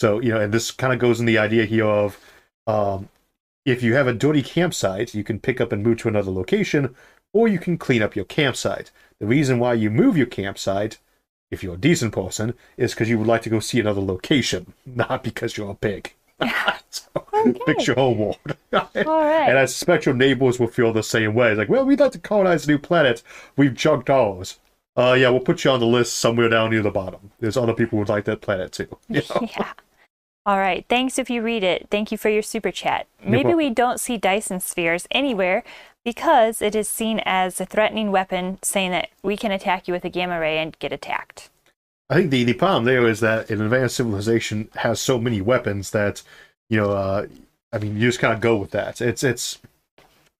[0.00, 2.18] So, you know, and this kind of goes in the idea here of
[2.66, 3.10] um,
[3.66, 6.94] if you have a dirty campsite, you can pick up and move to another location,
[7.34, 8.90] or you can clean up your campsite.
[9.18, 10.96] The reason why you move your campsite,
[11.50, 14.72] if you're a decent person, is because you would like to go see another location,
[14.86, 16.14] not because you're a pig.
[16.88, 17.10] so,
[17.66, 18.38] fix your homeworld.
[18.72, 19.50] All right.
[19.50, 21.50] And I suspect your neighbors will feel the same way.
[21.50, 23.22] It's like, well, we'd like to colonize a new planet.
[23.54, 24.58] We've junked ours.
[24.96, 27.32] Uh, yeah, we'll put you on the list somewhere down near the bottom.
[27.38, 28.96] There's other people who would like that planet too.
[29.10, 29.48] You know?
[29.58, 29.72] Yeah.
[30.50, 30.84] All right.
[30.88, 31.86] Thanks if you read it.
[31.92, 33.06] Thank you for your super chat.
[33.24, 35.62] Maybe we don't see Dyson spheres anywhere
[36.04, 40.04] because it is seen as a threatening weapon, saying that we can attack you with
[40.04, 41.50] a gamma ray and get attacked.
[42.08, 45.92] I think the, the problem there is that an advanced civilization has so many weapons
[45.92, 46.20] that,
[46.68, 47.28] you know, uh,
[47.72, 49.00] I mean, you just kind of go with that.
[49.00, 49.60] It's it's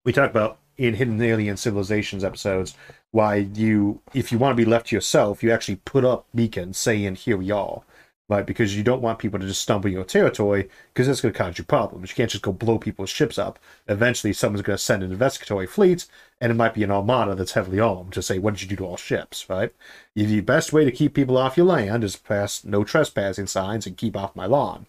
[0.03, 2.75] we talk about in Hidden Alien Civilizations episodes
[3.11, 6.77] why you if you want to be left to yourself, you actually put up beacons
[6.77, 7.83] saying here we are.
[8.31, 11.37] Right, because you don't want people to just stumble your territory, because that's going to
[11.37, 12.11] cause you problems.
[12.11, 13.59] You can't just go blow people's ships up.
[13.89, 16.05] Eventually, someone's going to send an investigatory fleet,
[16.39, 18.77] and it might be an armada that's heavily armed to say, "What did you do
[18.77, 19.73] to our ships?" Right?
[20.15, 23.97] The best way to keep people off your land is pass no trespassing signs and
[23.97, 24.85] keep off my lawn.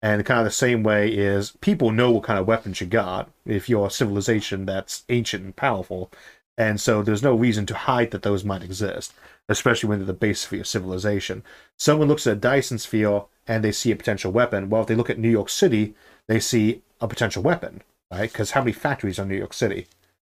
[0.00, 3.28] And kind of the same way is people know what kind of weapons you got
[3.44, 6.10] if you're a civilization that's ancient and powerful.
[6.56, 9.12] And so there's no reason to hide that those might exist,
[9.48, 11.42] especially when they're the base of your civilization.
[11.76, 14.68] Someone looks at a Dyson sphere and they see a potential weapon.
[14.68, 15.94] Well, if they look at New York City,
[16.26, 18.30] they see a potential weapon, right?
[18.30, 19.86] Because how many factories are in New York City?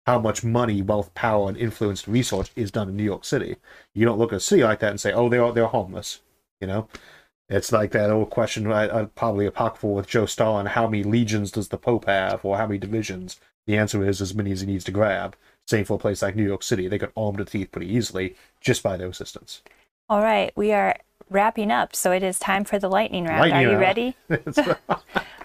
[0.07, 3.57] How much money, wealth, power, and influence research is done in New York City?
[3.95, 6.21] You don't look at a city like that and say, "Oh, they're they're homeless,"
[6.61, 6.89] you know.
[7.51, 11.51] It's like that old question, uh, uh, probably apocryphal with Joe Stalin: How many legions
[11.51, 13.39] does the Pope have, or how many divisions?
[13.67, 15.37] The answer is as many as he needs to grab.
[15.69, 17.93] Same for a place like New York City; they could arm to the teeth pretty
[17.93, 19.61] easily just by their assistance.
[20.09, 20.51] All right.
[20.57, 20.97] We are
[21.29, 23.41] wrapping up, so it is time for the lightning round.
[23.41, 23.81] Lightning are you round.
[23.81, 24.17] ready?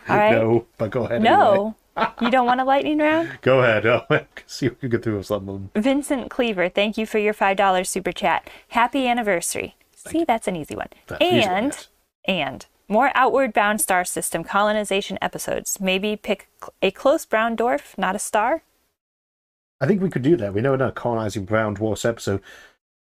[0.10, 0.32] All right.
[0.32, 1.26] No, but go ahead.
[1.26, 1.36] anyway.
[1.36, 1.76] No.
[2.22, 3.38] you don't want a lightning round?
[3.42, 3.86] Go ahead.
[3.86, 4.06] Oh,
[4.48, 5.84] see if we can get through some of them.
[5.84, 8.50] Vincent Cleaver, thank you for your $5 super chat.
[8.70, 9.76] Happy anniversary.
[9.94, 10.88] See, that's an easy one.
[11.08, 11.90] That's easy, and, yes.
[12.26, 15.80] and more outward bound star system colonization episodes.
[15.80, 16.48] Maybe pick
[16.82, 18.64] a close brown dwarf, not a star.
[19.84, 20.54] I think we could do that.
[20.54, 22.42] We know not colonizing brown dwarfs episode.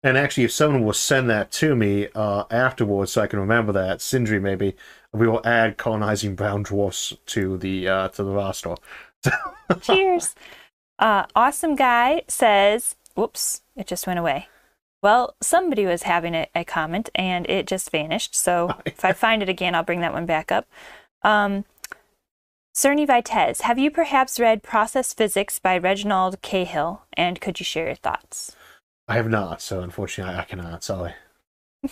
[0.05, 3.73] And actually, if someone will send that to me uh, afterwards, so I can remember
[3.73, 4.77] that, Sindri maybe,
[5.13, 8.77] we will add colonizing brown dwarfs to the uh, to the roster.
[9.81, 10.37] Cheers.
[11.01, 14.47] Uh, awesome guy says, whoops, it just went away.
[15.03, 18.37] Well, somebody was having a, a comment and it just vanished.
[18.37, 20.69] So if I find it again, I'll bring that one back up.
[21.23, 21.65] Um,
[22.79, 27.03] Cerny Vitez, have you perhaps read Process Physics by Reginald Cahill?
[27.15, 28.55] And could you share your thoughts?
[29.09, 30.85] I have not, so unfortunately, I, I cannot.
[30.85, 31.15] Sorry.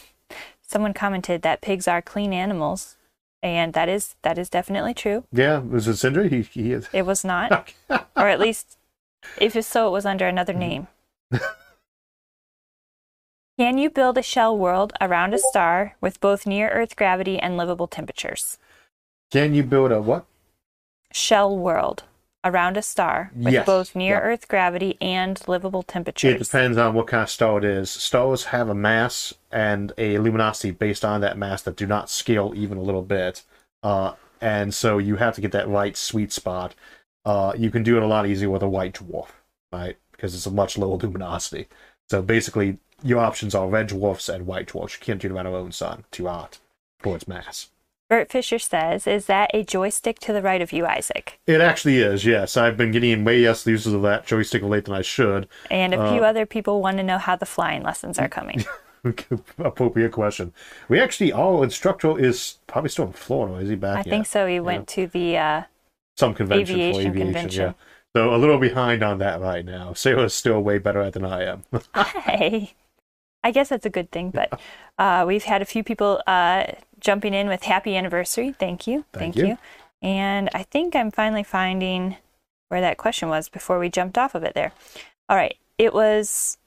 [0.63, 2.97] Someone commented that pigs are clean animals,
[3.43, 5.25] and that is that is definitely true.
[5.33, 6.29] Yeah, was it Sindri?
[6.29, 6.89] He, he is.
[6.93, 8.77] It was not, or at least
[9.41, 10.61] if it's so, it was under another Mm-hmm.
[10.61, 10.87] name.
[13.59, 17.57] Can you build a shell world around a star with both near Earth gravity and
[17.57, 18.57] livable temperatures?
[19.33, 20.27] Can you build a what?
[21.17, 22.05] Shell world
[22.45, 24.21] around a star with Yes, both near yeah.
[24.21, 26.35] Earth gravity and livable temperatures.
[26.35, 27.91] It depends on what kind of star it is.
[27.91, 32.53] Stars have a mass and a luminosity based on that mass that do not scale
[32.55, 33.43] even a little bit.
[33.83, 34.13] Uh,
[34.43, 36.75] and so you have to get that right sweet spot.
[37.25, 39.29] Uh, you can do it a lot easier with a white dwarf,
[39.73, 39.97] right?
[40.13, 41.67] Because it's a much lower luminosity.
[42.11, 44.95] So basically, your options are red dwarfs and white dwarfs.
[44.95, 46.59] You can't do them on our own sun, too hot
[47.01, 47.69] for its mass.
[48.09, 51.99] Bert Fisher says, "Is that a joystick to the right of you, Isaac?" It actually
[51.99, 52.57] is, yes.
[52.57, 55.49] I've been getting in way less uses of that joystick late than I should.
[55.71, 58.65] And a Uh, few other people want to know how the flying lessons are coming.
[59.59, 60.53] Appropriate question.
[60.89, 63.57] We actually, our instructor is probably still in Florida.
[63.57, 64.07] Is he back I yet?
[64.07, 64.47] think so.
[64.47, 65.37] He went to the.
[65.39, 65.63] Uh,
[66.17, 67.63] Some convention for Aviation aviation, convention.
[67.63, 67.73] yeah.
[68.15, 69.93] So a little behind on that right now.
[69.93, 71.63] Sarah's still way better at than I am.
[72.25, 72.75] hey,
[73.45, 74.31] I guess that's a good thing.
[74.31, 74.59] But
[74.99, 76.65] uh, we've had a few people uh,
[77.07, 78.53] jumping in with happy anniversary.
[78.53, 79.05] Thank you.
[79.13, 79.47] Thank you.
[79.47, 79.59] you.
[80.03, 82.17] And I think I'm finally finding
[82.69, 84.73] where that question was before we jumped off of it there.
[85.29, 85.57] All right.
[85.79, 86.59] It was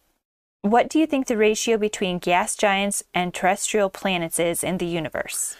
[0.61, 4.85] what do you think the ratio between gas giants and terrestrial planets is in the
[4.85, 5.55] universe?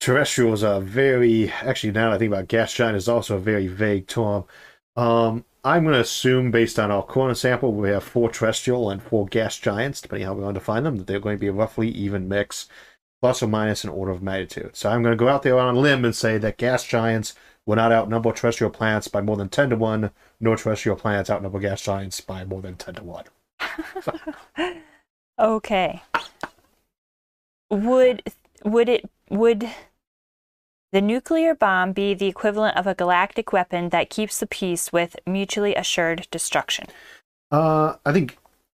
[0.00, 3.66] Terrestrials are very, actually, now that I think about gas giant, is also a very
[3.66, 4.44] vague term.
[4.94, 9.02] Um, I'm going to assume, based on our corner sample, we have four terrestrial and
[9.02, 11.40] four gas giants, depending on how we want to define them, that they're going to
[11.40, 12.68] be a roughly even mix,
[13.20, 14.76] plus or minus an order of magnitude.
[14.76, 17.34] So I'm going to go out there on a limb and say that gas giants
[17.64, 20.10] will not outnumber terrestrial planets by more than 10 to 1,
[20.40, 23.24] nor terrestrial planets outnumber gas giants by more than 10 to 1.
[25.38, 26.02] Okay.
[27.70, 28.22] Would
[28.64, 29.68] would it would
[30.92, 35.16] the nuclear bomb be the equivalent of a galactic weapon that keeps the peace with
[35.26, 36.86] mutually assured destruction?
[37.50, 38.38] Uh, I think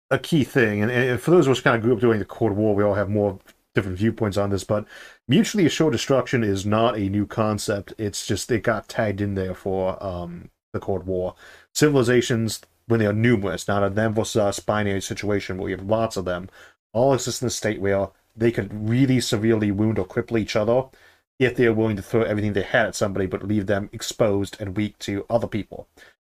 [0.09, 2.25] a key thing, and, and for those of us kind of grew up during the
[2.25, 3.39] Cold War, we all have more
[3.78, 4.86] different viewpoints on this, but
[5.28, 7.93] mutually assured destruction is not a new concept.
[7.99, 11.36] It's just it got tagged in there for um, the Cold War.
[11.75, 15.86] Civilizations, when they are numerous, not a them versus us binary situation where you have
[15.86, 16.49] lots of them,
[16.91, 20.86] all exist in a state where they could really severely wound or cripple each other
[21.38, 24.57] if they are willing to throw everything they had at somebody but leave them exposed
[24.59, 25.88] and weak to other people.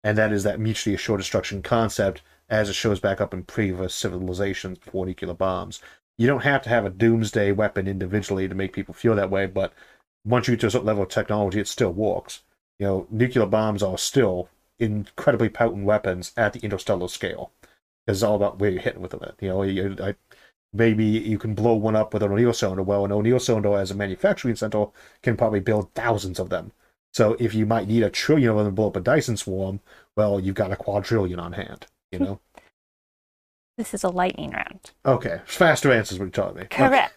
[0.02, 3.94] And that is that mutually assured destruction concept as it shows back up in previous
[3.94, 5.80] civilizations before nuclear bombs.
[6.18, 9.46] You don't have to have a doomsday weapon individually to make people feel that way,
[9.46, 9.72] but
[10.24, 12.42] once you get to a certain level of technology, it still works.
[12.78, 14.48] You know, nuclear bombs are still
[14.78, 17.52] incredibly potent weapons at the interstellar scale.
[18.06, 19.34] It's all about where you're hitting with it.
[19.40, 20.14] You know, you, I,
[20.72, 22.82] maybe you can blow one up with an O'Neill cylinder.
[22.82, 24.86] Well, an O'Neill cylinder as a manufacturing center
[25.22, 26.72] can probably build thousands of them.
[27.12, 29.80] So if you might need a trillion of them to blow up a Dyson swarm,
[30.16, 31.86] well, you've got a quadrillion on hand.
[32.12, 32.24] You hmm.
[32.24, 32.40] know.
[33.78, 34.90] This is a lightning round.
[35.06, 36.18] okay, faster answers.
[36.18, 36.64] What you're telling me.
[36.68, 37.14] Correct.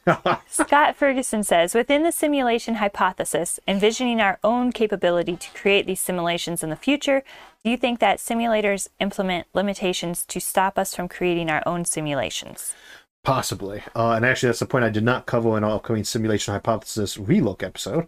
[0.48, 6.62] Scott Ferguson says within the simulation hypothesis, envisioning our own capability to create these simulations
[6.62, 7.24] in the future,
[7.64, 12.76] do you think that simulators implement limitations to stop us from creating our own simulations?
[13.24, 13.82] Possibly.
[13.96, 17.18] Uh, and actually, that's the point I did not cover in our upcoming simulation hypothesis
[17.18, 18.06] relook episode.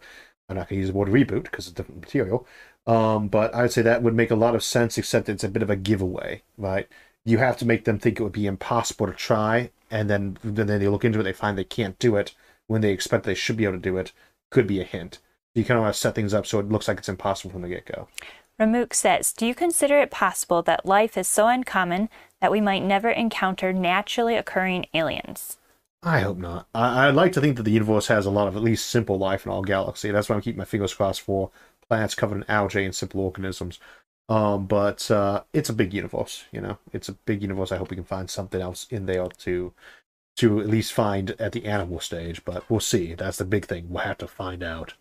[0.47, 2.45] I'm not going to use the word reboot because it's different material.
[2.85, 5.63] Um, but I'd say that would make a lot of sense, except it's a bit
[5.63, 6.87] of a giveaway, right?
[7.25, 10.67] You have to make them think it would be impossible to try, and then then
[10.67, 12.33] they look into it, they find they can't do it
[12.67, 14.11] when they expect they should be able to do it.
[14.49, 15.19] Could be a hint.
[15.55, 17.61] You kind of want to set things up so it looks like it's impossible from
[17.61, 18.07] the get go.
[18.59, 22.09] Ramuk says, Do you consider it possible that life is so uncommon
[22.39, 25.57] that we might never encounter naturally occurring aliens?
[26.03, 26.67] I hope not.
[26.75, 29.17] I, I'd like to think that the universe has a lot of at least simple
[29.17, 30.11] life in our galaxy.
[30.11, 31.49] That's why I'm keeping my fingers crossed for
[31.87, 33.79] planets covered in algae and simple organisms.
[34.29, 36.77] Um, but uh, it's a big universe, you know.
[36.91, 37.71] It's a big universe.
[37.71, 39.73] I hope we can find something else in there to
[40.35, 42.43] to at least find at the animal stage.
[42.45, 43.13] But we'll see.
[43.13, 43.87] That's the big thing.
[43.89, 44.93] We'll have to find out.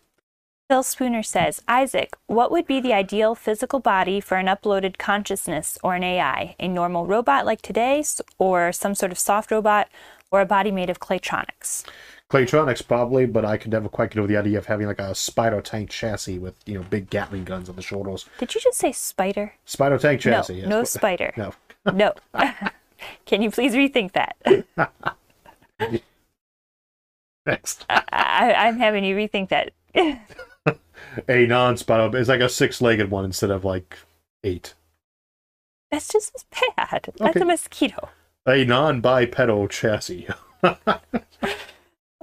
[0.69, 5.77] Phil Spooner says, Isaac, what would be the ideal physical body for an uploaded consciousness
[5.83, 6.55] or an AI?
[6.59, 9.89] A normal robot like today's, or some sort of soft robot,
[10.33, 11.85] or a body made of claytronics?
[12.29, 15.13] Claytronics probably, but I could never quite get over the idea of having like a
[15.13, 18.25] spider tank chassis with you know big Gatling guns on the shoulders.
[18.39, 19.53] Did you just say spider?
[19.65, 20.53] Spider tank chassis.
[20.53, 20.69] no, yes.
[20.69, 21.33] no spider.
[21.85, 21.93] No.
[21.93, 22.13] No.
[23.25, 24.37] Can you please rethink that?
[27.45, 27.85] Next.
[27.89, 29.71] I, I'm having you rethink that.
[31.27, 32.17] a non-spider.
[32.17, 33.97] It's like a six-legged one instead of like
[34.45, 34.73] eight.
[35.91, 36.45] That's just as
[36.77, 37.11] bad.
[37.17, 37.41] That's Okay.
[37.41, 38.09] a mosquito.
[38.45, 40.27] A non-bipedal chassis.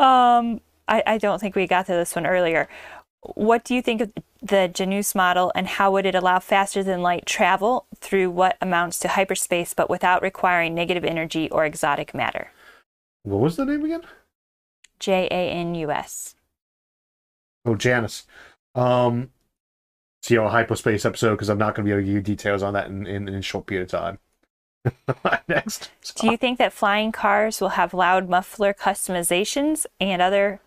[0.00, 2.68] Um, I, I don't think we got to this one earlier.
[3.34, 7.02] What do you think of the Janus model and how would it allow faster than
[7.02, 12.50] light travel through what amounts to hyperspace but without requiring negative energy or exotic matter?
[13.24, 14.00] What was the name again?
[14.98, 16.34] J A N U S.
[17.66, 18.26] Oh, Janus.
[18.74, 19.30] Um,
[20.22, 22.62] see our hyperspace episode because I'm not going to be able to give you details
[22.62, 24.18] on that in, in, in a short period of time.
[25.48, 25.90] Next.
[26.16, 30.60] Do you think that flying cars will have loud muffler customizations and other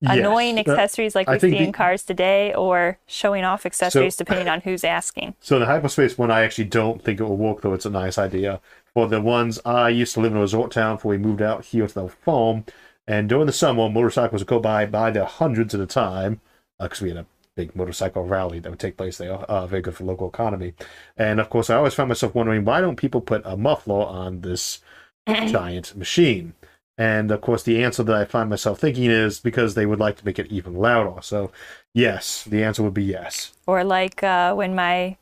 [0.00, 0.18] Yes.
[0.18, 4.46] annoying Uh, accessories like I we see in cars today, or showing off accessories depending
[4.48, 5.34] on who's asking.
[5.40, 8.18] So the hyperspace one, I actually don't think it will work, though it's a nice
[8.18, 8.60] idea.
[8.92, 11.64] For the ones I used to live in a resort town before we moved out
[11.64, 12.64] here to the farm,
[13.06, 16.40] and during the summer, motorcycles would go by by the hundreds at a time
[16.78, 17.26] because we had a
[17.56, 19.32] big motorcycle rally that would take place there.
[19.34, 20.74] Uh, very good for local economy.
[21.16, 24.42] And of course, I always found myself wondering why don't people put a muffler on
[24.42, 24.80] this
[25.28, 26.54] giant machine?
[26.98, 30.16] And of course, the answer that I find myself thinking is because they would like
[30.18, 31.20] to make it even louder.
[31.22, 31.50] So,
[31.92, 33.52] yes, the answer would be yes.
[33.66, 35.16] Or like uh, when my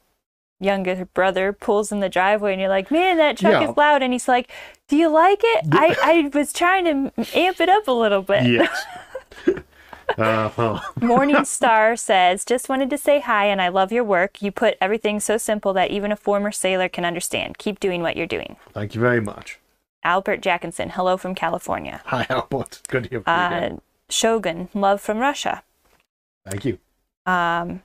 [0.61, 3.71] younger brother pulls in the driveway and you're like, man, that truck Yeah.
[3.71, 4.03] is loud.
[4.05, 4.51] And he's like,
[4.89, 5.67] do you like it?
[5.73, 8.45] I, I was trying to amp it up a little bit.
[8.45, 8.85] Yes.
[10.19, 10.81] uh-huh.
[11.01, 14.43] Morning Star says, just wanted to say hi and I love your work.
[14.43, 17.59] You put everything so simple that even a former sailor can understand.
[17.59, 18.57] Keep doing what you're doing.
[18.73, 19.59] Thank you very much.
[20.03, 22.03] Albert Jackinson, hello from California.
[22.07, 22.83] Hi, Albert.
[22.89, 23.43] Good to hear from you.
[23.43, 23.81] Uh, again.
[24.11, 25.63] Shogun, love from Russia.
[26.47, 26.79] Thank you.
[27.25, 27.83] Um,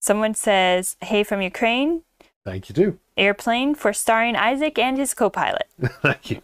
[0.00, 2.02] someone says, hey from Ukraine.
[2.44, 2.98] Thank you, too.
[3.16, 5.68] Airplane for starring Isaac and his co-pilot.
[6.02, 6.42] Thank you.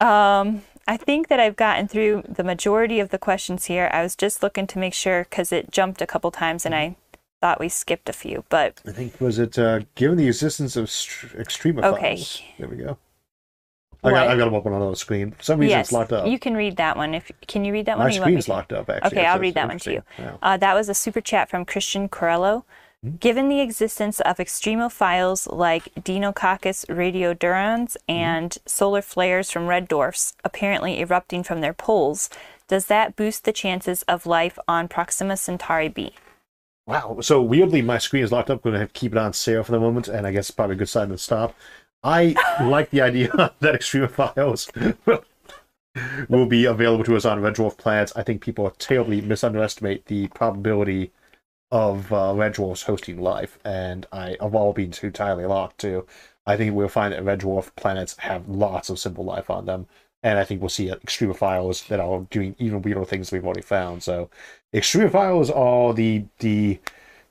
[0.00, 3.90] Um, I think that I've gotten through the majority of the questions here.
[3.92, 6.96] I was just looking to make sure because it jumped a couple times and I
[7.42, 8.44] thought we skipped a few.
[8.48, 11.92] But I think, was it uh, given the existence of str- extremophiles?
[11.92, 12.24] Okay.
[12.58, 12.96] There we go.
[14.02, 15.32] I got, I got them up on another screen.
[15.32, 16.26] For some reason, yes, it's locked up.
[16.26, 17.14] you can read that one.
[17.14, 18.12] If can you read that My one?
[18.12, 19.18] want screen's locked up, actually.
[19.18, 20.02] Okay, I'll read that one to you.
[20.16, 20.38] interesting.
[20.40, 22.62] Uh, that was a super chat from Christian Corello.
[23.02, 23.16] Hmm?
[23.16, 28.12] Given the existence of extremophiles like Deinococcus radiodurans Hmm?
[28.12, 32.28] and solar flares from red dwarfs apparently erupting from their poles,
[32.68, 36.12] does that boost the chances of life on Proxima Centauri b?
[36.86, 37.18] Wow.
[37.20, 38.58] So weirdly, my screen is locked up.
[38.58, 40.48] I'm going to have to keep it on sale for the moment, and I guess
[40.48, 41.54] it's probably a good sign to stop.
[42.02, 43.28] I like the idea
[43.60, 44.70] that extremophiles
[45.06, 45.24] will,
[46.28, 48.12] will be available to us on red dwarf planets.
[48.16, 51.12] I think people terribly misunderestimate the probability
[51.70, 56.06] of uh, red dwarfs hosting life, and I of all being entirely locked too.
[56.46, 59.86] I think we'll find that red dwarf planets have lots of simple life on them,
[60.22, 64.02] and I think we'll see extremophiles that are doing even weirder things we've already found.
[64.02, 64.30] So,
[64.72, 66.80] extremophiles are the the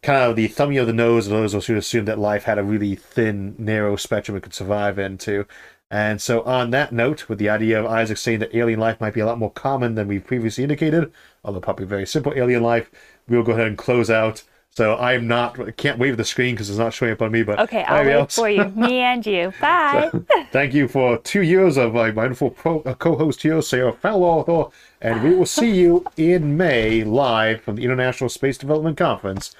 [0.01, 2.63] kind of the thumbing of the nose of those who assume that life had a
[2.63, 5.45] really thin, narrow spectrum it could survive into.
[5.89, 9.13] And so, on that note, with the idea of Isaac saying that alien life might
[9.13, 11.11] be a lot more common than we previously indicated,
[11.43, 12.91] although probably very simple alien life,
[13.27, 14.43] we'll go ahead and close out.
[14.71, 17.41] So I'm not, can't wave the screen because it's not showing up on me.
[17.41, 18.65] But Okay, I'll wait else, for you.
[18.65, 19.51] Me and you.
[19.59, 20.11] Bye.
[20.51, 24.67] Thank you for two years of my wonderful pro, uh, co-host here, Sarah Fowler,
[25.01, 29.55] and we will see you in May live from the International Space Development Conference